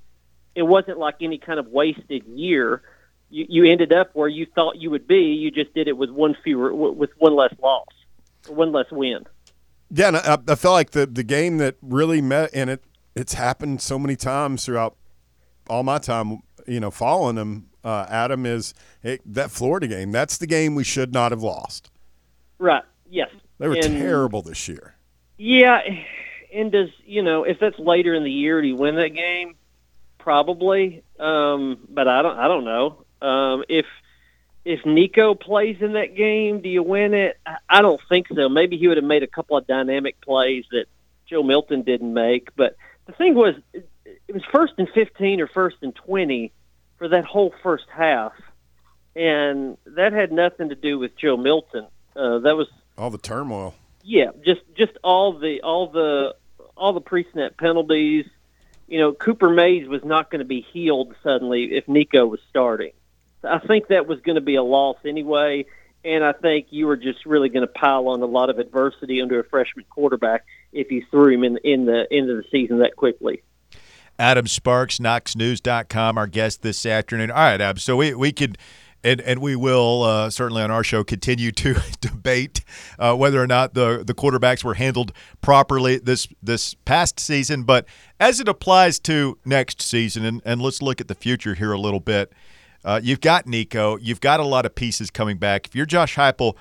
[0.56, 2.82] It wasn't like any kind of wasted year.
[3.30, 5.34] You, you ended up where you thought you would be.
[5.34, 7.88] You just did it with one fewer, with one less loss,
[8.48, 9.26] one less win.
[9.92, 12.84] Yeah, and I, I felt like the the game that really met, and it
[13.16, 14.98] it's happened so many times throughout
[15.70, 17.68] all my time, you know, following him.
[17.84, 18.74] Uh, Adam is
[19.04, 20.12] hey, that Florida game.
[20.12, 21.92] That's the game we should not have lost.
[22.58, 22.84] Right.
[23.10, 23.30] Yes.
[23.60, 24.96] They were And- terrible this year.
[25.38, 25.82] Yeah,
[26.54, 29.56] and does you know if that's later in the year, do you win that game?
[30.18, 32.38] Probably, um, but I don't.
[32.40, 33.06] I don't know.
[33.22, 33.86] Um, if
[34.64, 37.38] if Nico plays in that game, do you win it?
[37.70, 38.50] I don't think so.
[38.50, 40.86] Maybe he would have made a couple of dynamic plays that
[41.30, 42.50] Joe Milton didn't make.
[42.56, 42.76] But
[43.06, 43.56] the thing was,
[44.28, 46.52] it was first and fifteen or first and twenty
[46.98, 48.34] for that whole first half,
[49.16, 51.88] and that had nothing to do with Joe Milton.
[52.16, 53.76] Uh, that was All the turmoil.
[54.04, 56.36] yeah, just just all the all the
[56.78, 58.26] all the pre-snap penalties.
[58.88, 62.92] You know, Cooper Mays was not going to be healed suddenly if Nico was starting.
[63.44, 65.66] I think that was going to be a loss anyway,
[66.04, 69.22] and I think you were just really going to pile on a lot of adversity
[69.22, 72.80] under a freshman quarterback if you threw him in in the end of the season
[72.80, 73.42] that quickly.
[74.18, 77.32] Adam Sparks, KnoxNews.com, our guest this afternoon.
[77.32, 77.80] All right, Ab.
[77.80, 78.58] So we, we could,
[79.04, 82.64] and, and we will uh, certainly on our show continue to debate
[82.98, 87.64] uh, whether or not the, the quarterbacks were handled properly this this past season.
[87.64, 87.86] But
[88.20, 91.80] as it applies to next season, and, and let's look at the future here a
[91.80, 92.32] little bit.
[92.84, 93.98] Uh, you've got Nico.
[93.98, 95.66] You've got a lot of pieces coming back.
[95.66, 96.56] If you're Josh Heupel,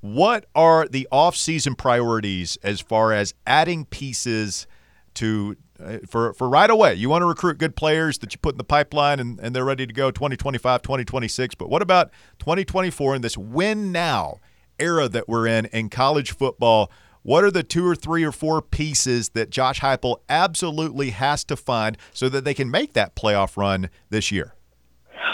[0.00, 4.68] what are the off-season priorities as far as adding pieces
[5.14, 6.94] to Uh, for for right away?
[6.94, 9.64] You want to recruit good players that you put in the pipeline and, and they're
[9.64, 11.56] ready to go 2025, 2026.
[11.56, 14.38] But what about 2024 in this win now
[14.78, 16.92] era that we're in in college football?
[17.22, 21.56] What are the two or three or four pieces that Josh Heupel absolutely has to
[21.56, 24.54] find so that they can make that playoff run this year?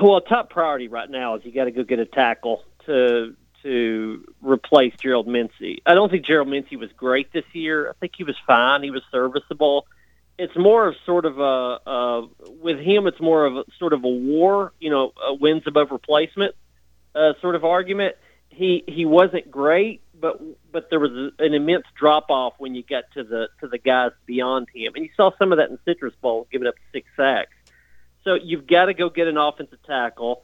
[0.01, 4.25] Well, top priority right now is you got to go get a tackle to to
[4.41, 5.83] replace Gerald Mincey.
[5.85, 7.91] I don't think Gerald Mincey was great this year.
[7.91, 8.83] I think he was fine.
[8.83, 9.87] He was serviceable.
[10.43, 12.29] It's more of sort of a, a
[12.61, 13.07] with him.
[13.07, 16.55] It's more of a, sort of a war, you know, wins above replacement
[17.15, 18.17] uh, sort of argument.
[18.49, 20.41] He he wasn't great, but
[20.73, 24.11] but there was an immense drop off when you got to the to the guys
[24.27, 27.53] beyond him, and you saw some of that in Citrus Bowl, giving up six sacks.
[28.25, 30.43] So you've got to go get an offensive tackle.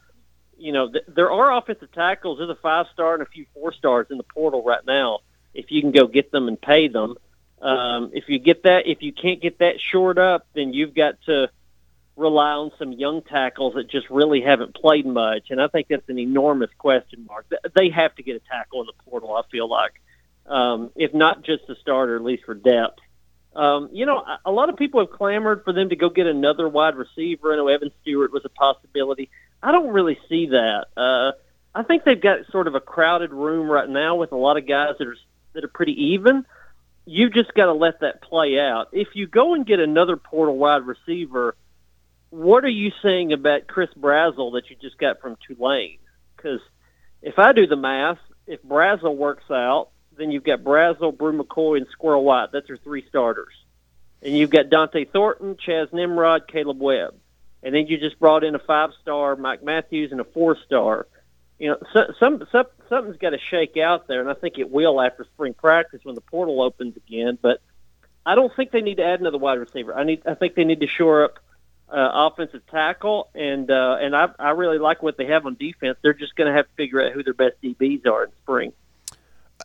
[0.57, 2.39] You know, th- there are offensive tackles.
[2.39, 5.21] There's a five star and a few four stars in the portal right now.
[5.53, 7.17] If you can go get them and pay them,
[7.61, 11.21] um, if you get that, if you can't get that shored up, then you've got
[11.27, 11.51] to
[12.17, 15.51] rely on some young tackles that just really haven't played much.
[15.51, 17.47] And I think that's an enormous question mark.
[17.75, 19.35] They have to get a tackle in the portal.
[19.35, 20.01] I feel like,
[20.47, 23.01] um, if not just a starter, at least for depth.
[23.55, 26.69] Um, you know, a- lot of people have clamored for them to go get another
[26.69, 27.53] wide receiver.
[27.53, 29.31] I know Evan Stewart was a possibility.
[29.63, 30.89] I don't really see that.
[30.95, 31.33] Uh,
[31.75, 34.67] I think they've got sort of a crowded room right now with a lot of
[34.67, 35.17] guys that are
[35.55, 36.45] that are pretty even.
[37.07, 38.89] You've just got to let that play out.
[38.93, 41.57] If you go and get another portal wide receiver,
[42.31, 45.99] what are you saying about Chris Brazzell that you just got from Tulane?
[46.37, 46.61] Because
[47.23, 51.77] if I do the math, if Brazzell works out, then you've got Brazzell, Bru McCoy,
[51.77, 52.49] and Squirrel White.
[52.53, 53.55] That's your three starters.
[54.23, 57.15] And you've got Dont'e Thornton, Chas Nimrod, Kaleb Webb.
[57.63, 61.07] And then you just brought in a five-star Mike Matthews and a four-star.
[61.59, 64.71] You know, so, some, some something's got to shake out there, and I think it
[64.71, 67.39] will after spring practice when the portal opens again.
[67.41, 67.61] But
[68.27, 69.95] I don't think they need to add another wide receiver.
[69.95, 71.39] I need, I think they need to shore up
[71.89, 75.97] uh, offensive tackle, and uh, and I, I really like what they have on defense.
[76.03, 78.73] They're just going to have to figure out who their best DBs are in spring.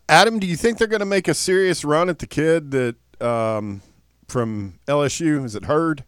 [0.07, 2.95] Adam, do you think they're going to make a serious run at the kid that
[3.21, 3.81] um,
[4.27, 5.43] from LSU?
[5.43, 6.05] Is it Heard?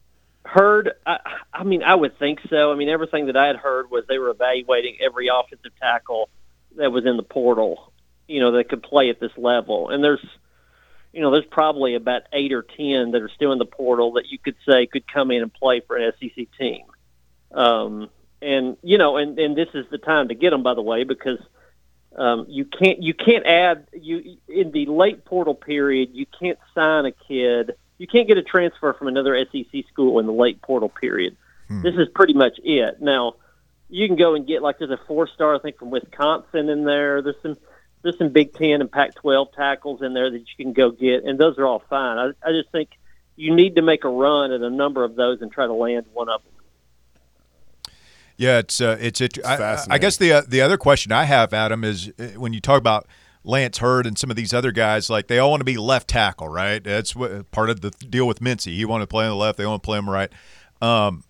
[0.54, 1.18] Heard, I,
[1.52, 2.72] I mean, I would think so.
[2.72, 6.30] I mean, everything that I had heard was they were evaluating every offensive tackle
[6.78, 7.92] that was in the portal,
[8.28, 9.90] you know, that could play at this level.
[9.90, 10.24] And there's,
[11.12, 14.30] you know, there's probably about eight or ten that are still in the portal that
[14.30, 16.86] you could say could come in and play for an SEC team.
[17.52, 20.84] Um, and you know, and and this is the time to get them, by the
[20.84, 21.40] way, because
[22.16, 26.10] um, you can't you can't add you in the late portal period.
[26.14, 27.74] You can't sign a kid.
[28.04, 31.38] You can't get a transfer from another SEC school in the late portal period.
[31.70, 33.02] This is pretty much it.
[33.02, 33.36] Now,
[33.88, 36.84] you can go and get like there's a four star I think from Wisconsin in
[36.84, 37.22] there.
[37.22, 37.56] There's some
[38.02, 41.40] there's some Big Ten and Pac-12 tackles in there that you can go get, and
[41.40, 42.18] those are all fine.
[42.18, 42.90] I, I just think
[43.38, 46.08] you need to make a run at a number of those and try to land
[46.12, 47.94] one of them.
[48.36, 51.54] Yeah, it's uh, it's, it, I, I guess the uh, the other question I have,
[51.54, 53.08] Adam, is uh, when you talk about
[53.44, 56.08] Lance Heard and some of these other guys, like they all want to be left
[56.08, 56.84] tackle, right?
[56.84, 58.76] That's what, part of the deal with Mincey.
[58.76, 60.32] He wanted to play on the left, they want to play him right.
[60.82, 61.24] Um,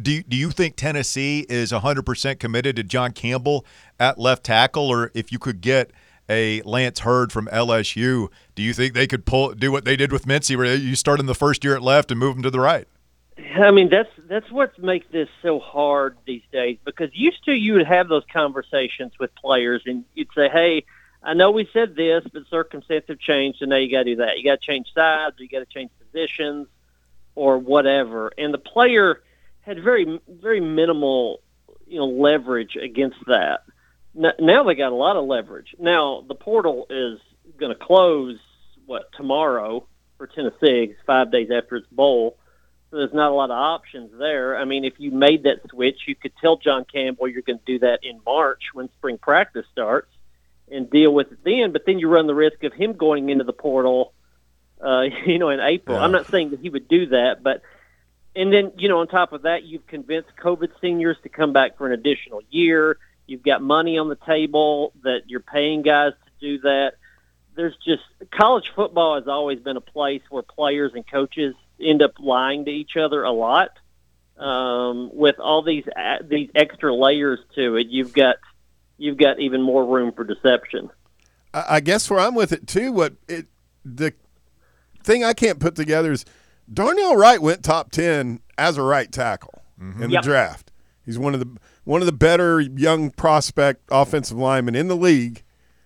[0.00, 3.66] do do you think Tennessee is 100% committed to John Campbell
[3.98, 5.90] at left tackle, or if you could get
[6.28, 10.12] a Lance Heard from LSU, do you think they could pull do what they did
[10.12, 12.50] with Mincey, where you start in the first year at left and move him to
[12.50, 12.86] the right?
[13.56, 16.78] I mean, that's that's what makes this so hard these days.
[16.84, 20.84] Because used to, you would have those conversations with players, and you'd say, "Hey,
[21.28, 24.16] I know we said this, but circumstances have changed, and now you got to do
[24.16, 24.38] that.
[24.38, 26.68] You got to change sides, or you got to change positions,
[27.34, 28.32] or whatever.
[28.38, 29.20] And the player
[29.60, 31.42] had very, very minimal,
[31.86, 33.64] you know, leverage against that.
[34.14, 35.76] Now they got a lot of leverage.
[35.78, 37.20] Now the portal is
[37.58, 38.38] going to close
[38.86, 42.38] what tomorrow for Tennessee, five days after its bowl.
[42.90, 44.56] So there's not a lot of options there.
[44.56, 47.64] I mean, if you made that switch, you could tell John Campbell you're going to
[47.66, 50.08] do that in March when spring practice starts
[50.70, 51.72] and deal with it then.
[51.72, 54.12] But then you run the risk of him going into the portal,
[54.84, 55.98] uh, you know, in April.
[55.98, 57.62] I'm not saying that he would do that, but
[58.34, 61.76] and then you know, on top of that, you've convinced COVID seniors to come back
[61.76, 62.98] for an additional year.
[63.26, 66.92] You've got money on the table that you're paying guys to do that.
[67.56, 72.12] There's just college football has always been a place where players and coaches end up
[72.18, 73.70] lying to each other a lot.
[74.38, 75.84] Um, with all these
[76.22, 78.36] these extra layers to it, you've got
[78.98, 80.90] you've got even more room for deception.
[81.54, 82.92] I, I guess where I'm with it too.
[82.92, 83.46] What it
[83.84, 84.12] the
[85.02, 86.24] thing I can't put together is
[86.72, 90.02] Darnell Wright went top ten as a right tackle mm-hmm.
[90.02, 90.22] in the Yep.
[90.24, 90.72] draft.
[91.04, 95.42] He's one of the one of the better young prospect offensive linemen in the league,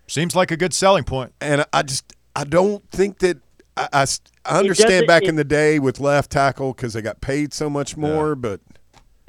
[0.08, 1.32] Seems like a good selling point.
[1.40, 3.38] and I just I don't think that
[3.76, 4.06] I,
[4.44, 7.70] understand doesn't- back it- in the day with left tackle because they got paid so
[7.70, 8.60] much more, but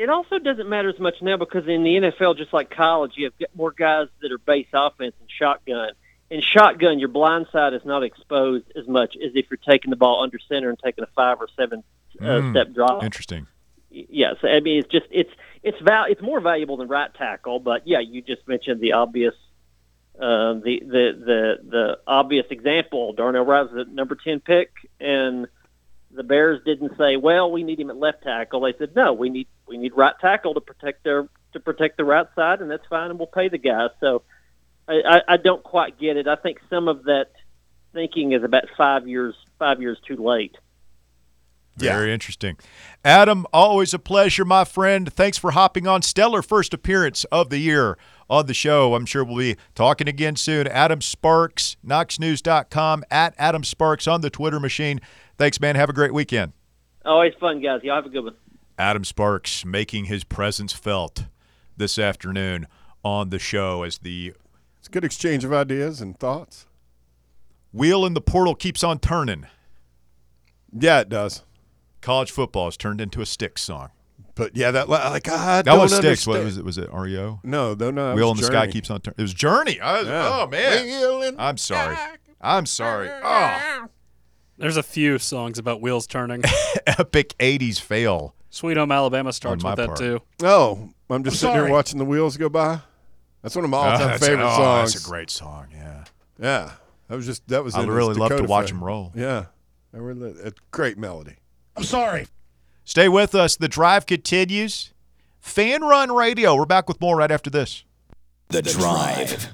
[0.03, 3.23] It also doesn't matter as much now because in the NFL, just like college, you
[3.39, 5.91] have more guys that are base offense and shotgun.
[6.29, 9.95] In shotgun, your blind side is not exposed as much as if you're taking the
[9.95, 11.83] ball under center and taking a five or seven
[12.19, 12.51] uh, Mm.
[12.51, 13.01] step drop.
[13.01, 13.47] Interesting.
[13.89, 15.31] Yes, I mean it's just it's
[15.61, 19.35] it's val- it's more valuable than right tackle, but yeah, you just mentioned the obvious,
[20.19, 23.13] uh, the the the the obvious example.
[23.13, 25.47] Darnell Wright the number ten pick, and
[26.15, 29.29] the Bears didn't say, "Well, we need him at left tackle." They said, "No, we
[29.29, 32.85] need we need right tackle to protect their to protect the right side, and that's
[32.87, 34.23] fine, and we'll pay the guy." So
[34.87, 36.27] I, I, I don't quite get it.
[36.27, 37.31] I think some of that
[37.93, 40.57] thinking is about five years five years too late.
[41.75, 42.57] Very interesting.
[43.03, 45.11] Adam, always a pleasure, my friend.
[45.11, 46.03] Thanks for hopping on.
[46.03, 47.97] Stellar first appearance of the year
[48.29, 48.93] on the show.
[48.93, 50.67] I'm sure we'll be talking again soon.
[50.67, 55.01] Adam Sparks, KnoxNews.com, at Adam Sparks on the Twitter machine.
[55.43, 55.75] Thanks, man.
[55.75, 56.53] Have a great weekend.
[57.03, 57.81] Always fun, guys.
[57.83, 58.35] Y'all have a good one.
[58.77, 61.25] Adam Sparks making his presence felt
[61.75, 62.65] this afternoon
[63.03, 64.31] on the show as the
[64.79, 66.65] it's a good exchange of ideas and thoughts.
[67.73, 69.45] wheel in the portal keeps on turning.
[70.71, 71.43] Yeah, it does.
[71.99, 73.89] College football has turned into a Styx song.
[74.35, 76.25] But yeah, that like I That don't was Styx.
[76.25, 76.63] What was it?
[76.63, 77.41] Was it REO?
[77.43, 78.15] No, no, no.
[78.15, 79.15] Wheel in the sky keeps on turning.
[79.17, 79.77] It was Journey.
[79.81, 80.29] I was- Yeah.
[80.41, 81.97] Oh man, Wheel in- I'm sorry.
[82.39, 83.09] I'm sorry.
[83.09, 83.87] Oh,
[84.57, 86.43] There's a few songs about wheels turning.
[86.87, 88.35] epic '80s fail.
[88.49, 89.97] Sweet Home Alabama starts my with that part.
[89.99, 90.21] too.
[90.43, 91.67] Oh, I'm just sitting sorry.
[91.67, 92.79] here watching the wheels go by.
[93.41, 94.93] That's one of my Oh, all-time that's- favorite oh, songs.
[94.93, 95.67] That's a great song.
[95.73, 96.03] Yeah.
[96.39, 96.71] Yeah,
[97.07, 97.75] that was just that was.
[97.75, 99.11] I in his really love to Dakota watch Fa- him roll.
[99.15, 99.45] Yeah,
[99.93, 101.35] I really, a great melody.
[101.75, 102.27] I'm sorry.
[102.85, 103.55] Stay with us.
[103.55, 104.91] The drive continues.
[105.39, 106.55] Fan Run Radio.
[106.55, 107.83] We're back with more right after this.
[108.49, 109.47] The Drive.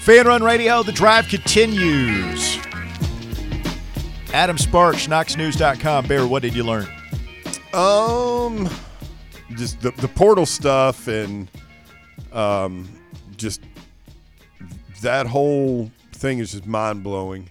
[0.00, 0.82] Fan Run Radio.
[0.82, 2.58] The drive continues.
[4.32, 6.06] Adam Sparks, KnoxNews.com.
[6.06, 6.86] Bear, what did you learn?
[7.74, 8.68] Um,
[9.56, 11.48] just the the portal stuff and
[12.32, 12.88] um,
[13.36, 13.60] just
[15.02, 17.50] that whole thing is just mind blowing.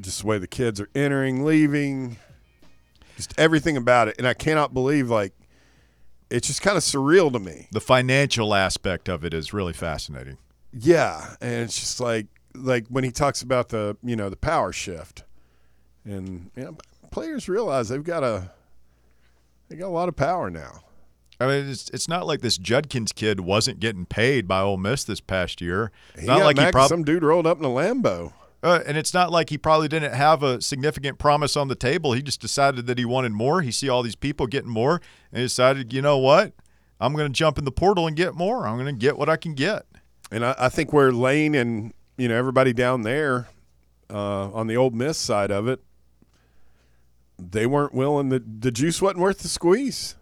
[0.00, 2.16] Just the way the kids are entering, leaving,
[3.16, 5.34] just everything about it, and I cannot believe like
[6.30, 7.68] it's just kind of surreal to me.
[7.72, 10.38] The financial aspect of it is really fascinating.
[10.72, 14.72] Yeah, and it's just like like when he talks about the you know the power
[14.72, 15.24] shift,
[16.04, 16.76] and you know,
[17.10, 18.50] players realize they've got a
[19.68, 20.80] they got a lot of power now.
[21.42, 25.04] I mean, it's, it's not like this Judkins kid wasn't getting paid by Ole Miss
[25.04, 25.90] this past year.
[26.12, 28.34] It's He not like he prob- some dude rolled up in a Lambo.
[28.62, 32.12] Uh, and it's not like he probably didn't have a significant promise on the table.
[32.12, 33.62] He just decided that he wanted more.
[33.62, 35.00] He see all these people getting more,
[35.32, 36.52] and he decided, you know what?
[37.00, 38.66] I'm going to jump in the portal and get more.
[38.66, 39.86] I'm going to get what I can get.
[40.30, 43.48] And I, I think where Lane and you know everybody down there
[44.10, 45.80] uh, on the Ole Miss side of it,
[47.38, 48.28] they weren't willing.
[48.28, 50.16] The the juice wasn't worth the squeeze.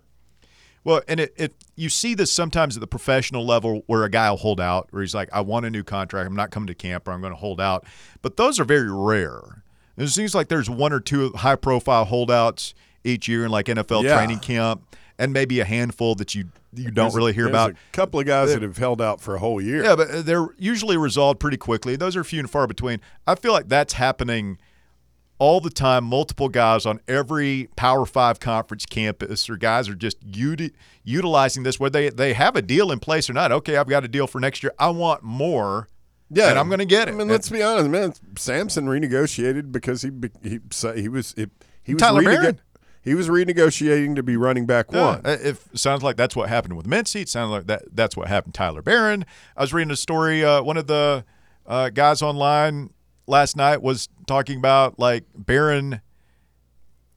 [0.88, 4.30] Well, and it, it you see this sometimes at the professional level where a guy
[4.30, 6.26] will hold out, where he's like, "I want a new contract.
[6.26, 7.84] I'm not coming to camp, or I'm going to hold out."
[8.22, 9.62] But those are very rare.
[9.98, 12.72] It seems like there's one or two high-profile holdouts
[13.04, 14.16] each year in like NFL Yeah.
[14.16, 17.70] training camp, and maybe a handful that you you don't There's- really hear there's about.
[17.72, 19.84] A couple of guys that have held out for a whole year.
[19.84, 21.96] Yeah, but uh, they're usually resolved pretty quickly.
[21.96, 23.00] Those are few and far between.
[23.26, 24.56] I feel like that's happening
[25.38, 30.16] all the time, multiple guys on every Power Five conference campus, or guys are just
[30.24, 30.72] uti-
[31.04, 33.52] utilizing this, whether they, they have a deal in place or not.
[33.52, 34.72] Okay, I've got a deal for next year.
[34.78, 35.88] I want more.
[36.30, 37.12] Yeah, and I'm going to get it.
[37.12, 38.12] I mean, let's be honest, man.
[38.36, 40.10] Sampson renegotiated because he
[40.42, 40.58] he
[41.00, 41.46] he was he,
[41.84, 42.60] he was Tyler renego- Baron.
[43.02, 45.22] he was renegotiating to be running back one.
[45.24, 48.28] Uh, If sounds like that's what happened with Mincey, it sounds like that that's what
[48.28, 49.24] happened Tyler Baron.
[49.56, 50.44] I was reading a story.
[50.44, 51.24] Uh, one of the
[51.66, 52.90] uh, guys online
[53.28, 56.00] last night was talking about like Baron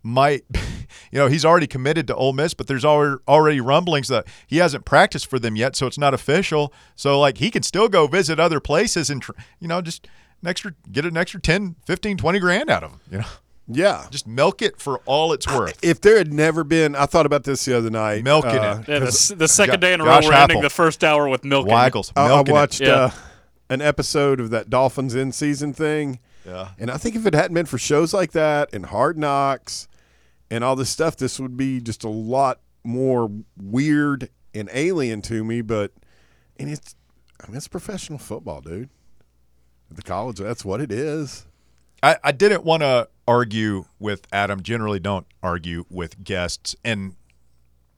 [0.04, 0.44] might,
[1.12, 4.58] you know, he's already committed to Ole Miss, but there's already already rumblings that he
[4.58, 6.74] hasn't practiced for them yet, so it's not official.
[6.96, 9.24] So like he can still go visit other places and
[9.60, 10.08] you know just
[10.42, 13.00] an extra get an extra 10, 15, 20 grand out of him.
[13.10, 13.26] You know,
[13.68, 14.06] yeah.
[14.10, 15.80] just milk it for all it's worth.
[15.84, 18.24] If there had never been, I thought about this the other night.
[18.24, 18.92] Milking uh, it.
[18.92, 21.46] Yeah, the, the second day in a Josh row, we're ending the first hour with
[21.46, 21.72] milking.
[21.72, 22.58] Waggles, I, I milking it.
[22.58, 23.12] watched Yeah.
[23.72, 26.20] An episode of that Dolphins in season thing.
[26.46, 26.72] Yeah.
[26.78, 29.88] And I think if it hadn't been for shows like that and Hard Knocks
[30.52, 35.46] and all this stuff, this would be just a lot more weird and alien to
[35.46, 35.62] me.
[35.62, 35.94] But
[36.60, 36.96] and it's,
[37.42, 38.90] I mean, it's professional football, dude.
[39.90, 41.46] At the college, that's what it is.
[42.04, 44.62] I, I didn't want to argue with Adam.
[44.62, 47.16] Generally, don't argue with guests, and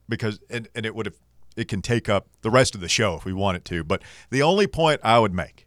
[0.08, 1.16] because and, and it would have
[1.56, 3.84] it can take up the rest of the show if we want it to.
[3.84, 5.66] But the only point I would make,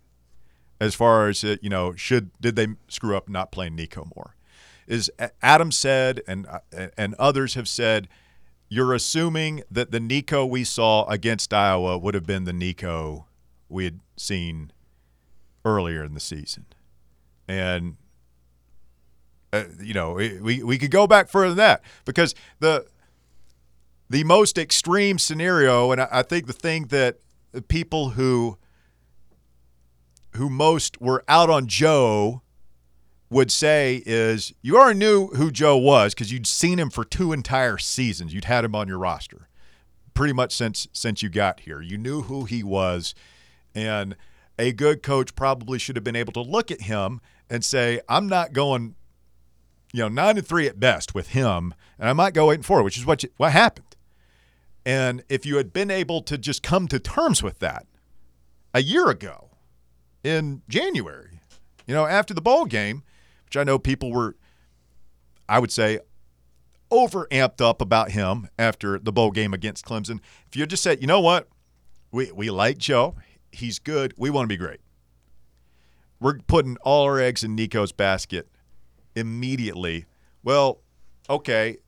[0.80, 4.36] as far as uh, you know, should did they screw up not playing Nico more,
[4.86, 5.10] is
[5.42, 8.08] Adam said and uh, and others have said.
[8.68, 13.26] You're assuming that the Nico we saw against Iowa would have been the Nico
[13.68, 14.72] we had seen
[15.64, 16.66] earlier in the season.
[17.46, 17.96] And
[19.52, 22.86] uh, you know, we, we could go back further than that because the
[24.08, 27.18] the most extreme scenario, and I, think the thing that
[27.68, 28.58] people who
[30.32, 32.42] who most were out on Joe
[33.30, 37.32] would say is you already knew who Joe was because you'd seen him for two
[37.32, 38.34] entire seasons.
[38.34, 39.48] You'd had him on your roster
[40.16, 41.80] pretty much since since you got here.
[41.80, 43.14] You knew who he was,
[43.74, 44.16] and
[44.58, 48.26] a good coach probably should have been able to look at him and say, "I'm
[48.26, 48.96] not going,
[49.92, 52.66] you know, nine and three at best with him, and I might go eight and
[52.66, 53.95] four, which is what you, what happened."
[54.86, 57.86] And if you had been able to just come to terms with that
[58.72, 59.50] a year ago
[60.22, 61.40] in January,
[61.88, 63.02] you know, after the bowl game,
[63.46, 64.36] which I know people were,
[65.48, 65.98] I would say,
[66.88, 70.20] over amped up about him after the bowl game against Clemson.
[70.46, 71.48] If you just said, you know what,
[72.12, 73.16] we, we like Joe,
[73.50, 74.78] he's good, we want to be great.
[76.20, 78.48] We're putting all our eggs in Nico's basket
[79.16, 80.06] immediately.
[80.44, 80.80] Well,
[81.28, 81.78] okay,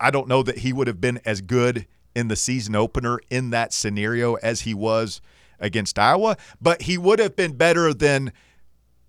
[0.00, 3.50] I don't know that he would have been as good in the season opener in
[3.50, 5.20] that scenario as he was
[5.60, 8.32] against Iowa, but he would have been better than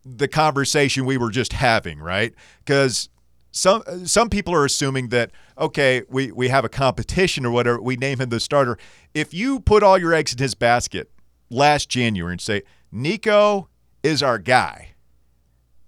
[0.06, 2.34] the conversation we were just having, right?
[2.60, 3.10] Because
[3.52, 7.96] some some people are assuming that okay, we we have a competition or whatever, we
[7.96, 8.78] name him the starter.
[9.14, 11.12] If you put all your eggs in his basket
[11.50, 13.70] last January and say Nico
[14.04, 14.94] is our guy,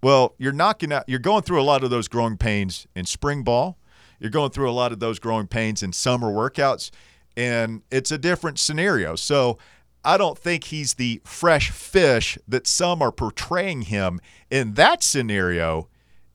[0.02, 1.06] well, you're knocking out.
[1.08, 3.78] You're going through a lot of those growing pains in spring ball.
[4.24, 6.92] You're going through a lot of those growing pains in summer workouts,
[7.36, 9.18] and it's a different scenario.
[9.18, 9.58] So
[10.06, 15.90] I don't think he's the fresh fish that some are portraying him in that scenario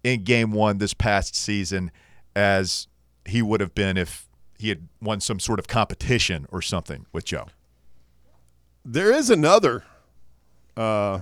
[0.05, 1.91] in game one this past season
[2.37, 2.89] as
[3.25, 4.29] he would have been if
[4.59, 7.47] he had won some sort of competition or something with Joe.
[8.85, 9.85] There is another,
[10.77, 11.21] uh,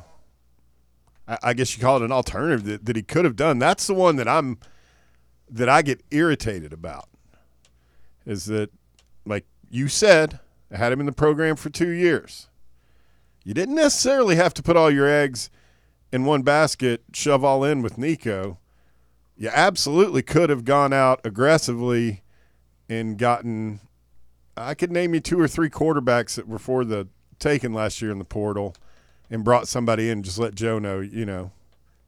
[1.28, 3.60] I, guess you call it an alternative that, that he could have done.
[3.60, 4.58] That's the one that I'm
[5.50, 7.08] that I get irritated about.
[8.24, 8.70] Is that
[9.24, 10.40] like you said,
[10.70, 12.48] I had him in the program for two years.
[13.44, 15.50] You didn't necessarily have to put all your eggs
[16.12, 18.58] in one basket, shove all in with Nico.
[19.36, 22.22] You absolutely could have gone out aggressively
[22.88, 23.80] and gotten.
[24.56, 28.10] I could name you two or three quarterbacks that were for the taken last year
[28.10, 28.74] in the portal
[29.30, 30.22] and brought somebody in.
[30.22, 31.52] Just let Joe know, you know,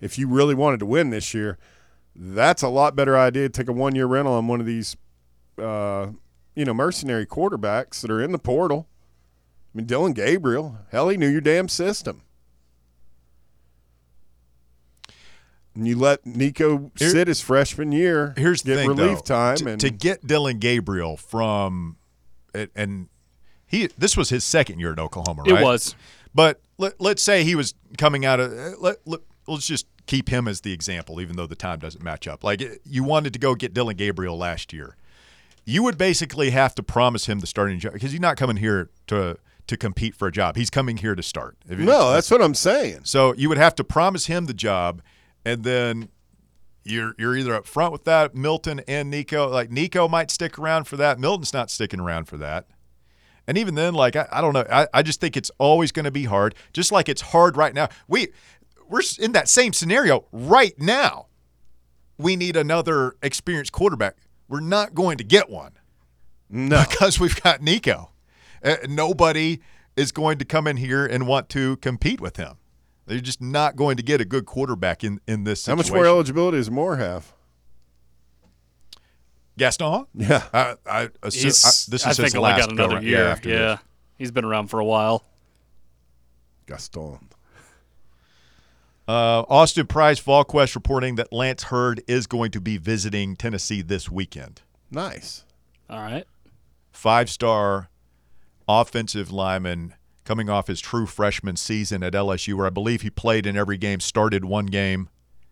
[0.00, 1.58] if you really wanted to win this year,
[2.20, 3.44] that's a lot better idea.
[3.44, 4.96] To take a one year rental on one of these,
[5.56, 6.08] uh,
[6.56, 8.88] you know, mercenary quarterbacks that are in the portal.
[9.74, 12.22] I mean, Dillon Gabriel, hell, he knew your damn system.
[15.74, 18.34] And you let Nico Here- sit his freshman year.
[18.36, 19.34] Here's the get thing, relief though.
[19.34, 21.96] time, to, and to get Dillon Gabriel from,
[22.52, 23.08] and- and
[23.66, 25.60] he this was his second year at Oklahoma, right?
[25.60, 25.94] It was.
[26.34, 30.48] But let, let's say he was coming out of let, let let's just keep him
[30.48, 32.42] as the example, even though the time doesn't match up.
[32.42, 34.96] Like you wanted to go get Dillon Gabriel last year,
[35.64, 38.90] you would basically have to promise him the starting job because he's not coming here
[39.06, 39.38] to
[39.68, 40.56] to compete for a job.
[40.56, 41.58] He's coming here to start.
[41.68, 43.00] No, that's what I'm saying.
[43.04, 45.02] so you would have to promise him the job,
[45.44, 46.08] and then
[46.84, 49.48] you're you're either up front with that Milton and Nico.
[49.48, 51.20] Like Nico might stick around for that.
[51.20, 52.66] Milton's not sticking around for that.
[53.46, 54.64] And even then, like I, I don't know.
[54.70, 56.54] I, I just think it's always going to be hard.
[56.72, 57.88] Just like it's hard right now.
[58.06, 58.28] We
[58.88, 61.26] we're in that same scenario right now.
[62.16, 64.16] We need another experienced quarterback.
[64.48, 65.72] We're not going to get one.
[66.50, 66.84] No.
[66.90, 68.10] Because we've got Nico.
[68.64, 69.60] Uh, nobody
[69.96, 72.56] is going to come in here and want to compete with him.
[73.06, 76.06] They're just not going to get a good quarterback in, in this How much more
[76.06, 77.32] eligibility does Moore have?
[79.56, 80.06] Gaston?
[80.14, 80.44] Yeah.
[80.52, 83.06] I, I, assume, I, this is think his only last got another go-round.
[83.06, 83.18] year.
[83.18, 83.78] Yeah, Yeah, this.
[84.18, 85.24] he's been around for a while.
[86.66, 87.18] Gaston.
[89.08, 94.10] Uh, Austin Price, VolQuest reporting that Lance Heard is going to be visiting Tennessee this
[94.10, 94.60] weekend.
[94.90, 95.44] Nice.
[95.88, 96.26] All right.
[96.92, 97.88] Five star
[98.68, 99.94] offensive lineman
[100.24, 103.78] coming off his true freshman season at LSU, where I believe he played in every
[103.78, 105.08] game, started one game,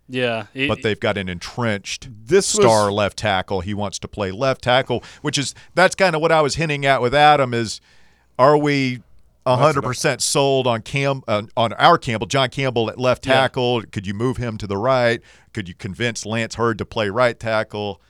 [0.07, 3.63] Yeah, he- but they've got an entrenched This was- star left tackle.
[3.63, 6.85] He wants to play left tackle, which is that's kind of what I was hinting
[6.85, 7.81] at with Adam is
[8.39, 9.01] are we
[9.47, 13.35] 100% sold on Cam uh, on our Campbell, John Campbell at left Yeah.
[13.35, 13.83] tackle?
[13.93, 15.21] Could you move him to the right?
[15.55, 18.01] Could you convince Lance Heard to play right tackle?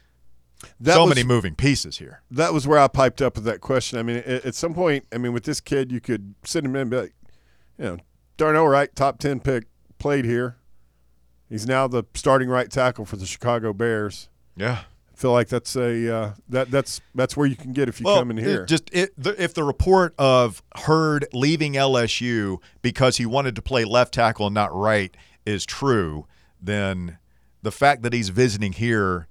[0.80, 2.22] That so was, many moving pieces here.
[2.30, 3.98] That was where I piped up with that question.
[3.98, 6.74] I mean, at, at some point, I mean, with this kid, you could sit him
[6.74, 7.14] in and be like,
[7.78, 7.98] you know,
[8.38, 9.64] Darnell Wright, top 10 pick,
[9.98, 10.56] played here.
[11.48, 14.28] He's now the starting right tackle for the Chicago Bears.
[14.56, 14.84] Yeah.
[15.16, 18.04] I feel like that's a uh, that that's that's where you can get if you
[18.04, 18.64] Well, come in here.
[18.64, 23.62] it just it, the, if the report of Heard leaving LSU because he wanted to
[23.62, 26.26] play left tackle and not right is true,
[26.60, 27.16] then
[27.62, 29.26] the fact that he's visiting here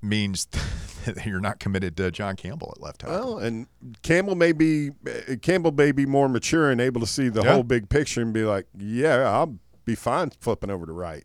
[0.00, 0.46] means
[1.06, 3.16] that you're not committed to John Campbell at left tackle.
[3.16, 3.66] well, and
[4.02, 7.52] Campbell may be uh, Campbell may be more mature and able to see the Yeah.
[7.54, 11.24] whole big picture and be like, yeah, I'll be fine flipping over to right.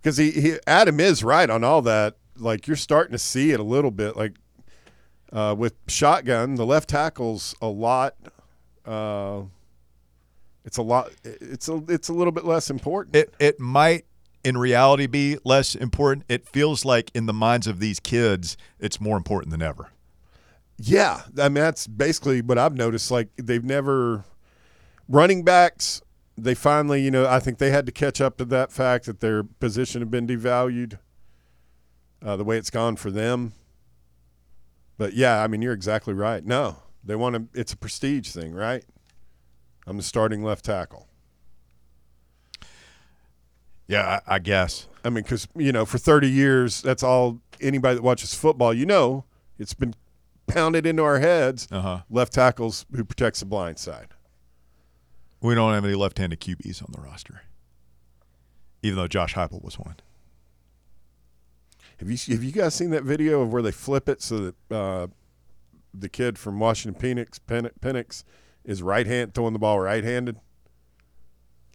[0.00, 2.16] Because he, he Adam is right on all that.
[2.36, 4.16] Like you're starting to see it a little bit.
[4.16, 4.34] Like
[5.32, 8.14] uh, with shotgun, the left tackle's a lot.
[8.84, 9.42] Uh,
[10.64, 11.10] it's a lot.
[11.24, 13.16] It's a it's a little bit less important.
[13.16, 14.04] It it might
[14.44, 16.24] in reality be less important.
[16.28, 19.90] It feels like in the minds of these kids, it's more important than ever.
[20.78, 23.10] Yeah, I mean that's basically what I've noticed.
[23.10, 24.24] Like they've never
[25.08, 26.02] running backs.
[26.40, 29.20] They finally, you know, I think they had to catch up to that fact that
[29.20, 30.98] their position had been devalued.
[32.20, 33.52] Uh, the way it's gone for them.
[34.96, 36.44] But yeah, I mean you're exactly right.
[36.44, 37.60] No, they want to.
[37.60, 38.84] It's a prestige thing, right?
[39.86, 41.06] I'm the starting left tackle.
[43.86, 44.88] Yeah, I, I guess.
[45.04, 48.84] I mean, because you know, for 30 years, that's all anybody that watches football, you
[48.84, 49.24] know,
[49.58, 49.94] it's been
[50.46, 51.68] pounded into our heads.
[51.70, 52.00] Uh huh.
[52.10, 54.08] Left tackles who protects the blind side.
[55.40, 57.42] We don't have any left-handed QBs on the roster,
[58.82, 59.96] even though Josh Heupel was one.
[61.98, 64.54] Have you have you guys seen that video of where they flip it so that
[64.74, 65.06] uh,
[65.94, 68.24] the kid from Washington Penix Pen- Penix
[68.64, 70.36] is right hand throwing the ball right handed?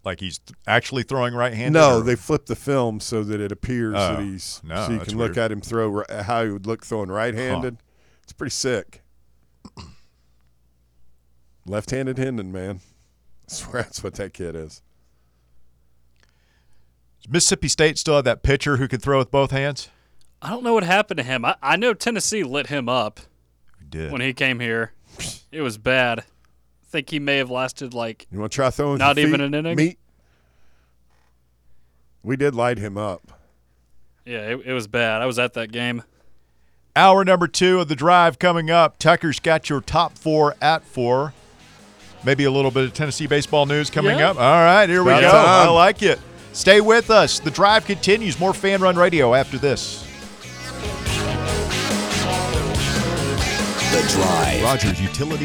[0.05, 1.79] Like he's th- actually throwing right-handed.
[1.79, 4.91] No, or- they flip the film so that it appears Oh, that he's no, so
[4.93, 7.77] you can look at him throw how he would look throwing right handed.
[8.23, 9.01] It's pretty sick.
[11.65, 12.81] Left handed Hendon, man.
[13.49, 14.81] I swear that's what that kid is.
[17.21, 19.89] Does Mississippi State still have that pitcher who could throw with both hands.
[20.41, 21.45] I don't know what happened to him.
[21.45, 23.21] I, I know Tennessee lit him up
[23.79, 24.11] We did.
[24.11, 24.91] when he came here.
[25.51, 26.19] It was bad.
[26.19, 26.23] I
[26.87, 28.97] think he may have lasted like You want to try throwing?
[28.97, 29.75] Not your even an inning?
[29.77, 29.99] Meat.
[32.23, 33.31] We did light him up.
[34.25, 35.21] yeah, it, it was bad.
[35.21, 36.03] I was at that game.
[36.95, 38.97] Hour number two of the drive coming up.
[38.99, 41.33] Tucker's got your top four at four.
[42.25, 44.29] Maybe a little bit of Tennessee baseball news coming Yeah.
[44.31, 44.37] up.
[44.37, 45.31] All right, here we About go.
[45.31, 45.67] time.
[45.67, 46.19] I like it.
[46.53, 47.39] Stay with us.
[47.39, 48.39] The drive continues.
[48.39, 50.05] More fan run radio after this.
[53.91, 54.63] The Drive.
[54.63, 55.37] Rogers Utility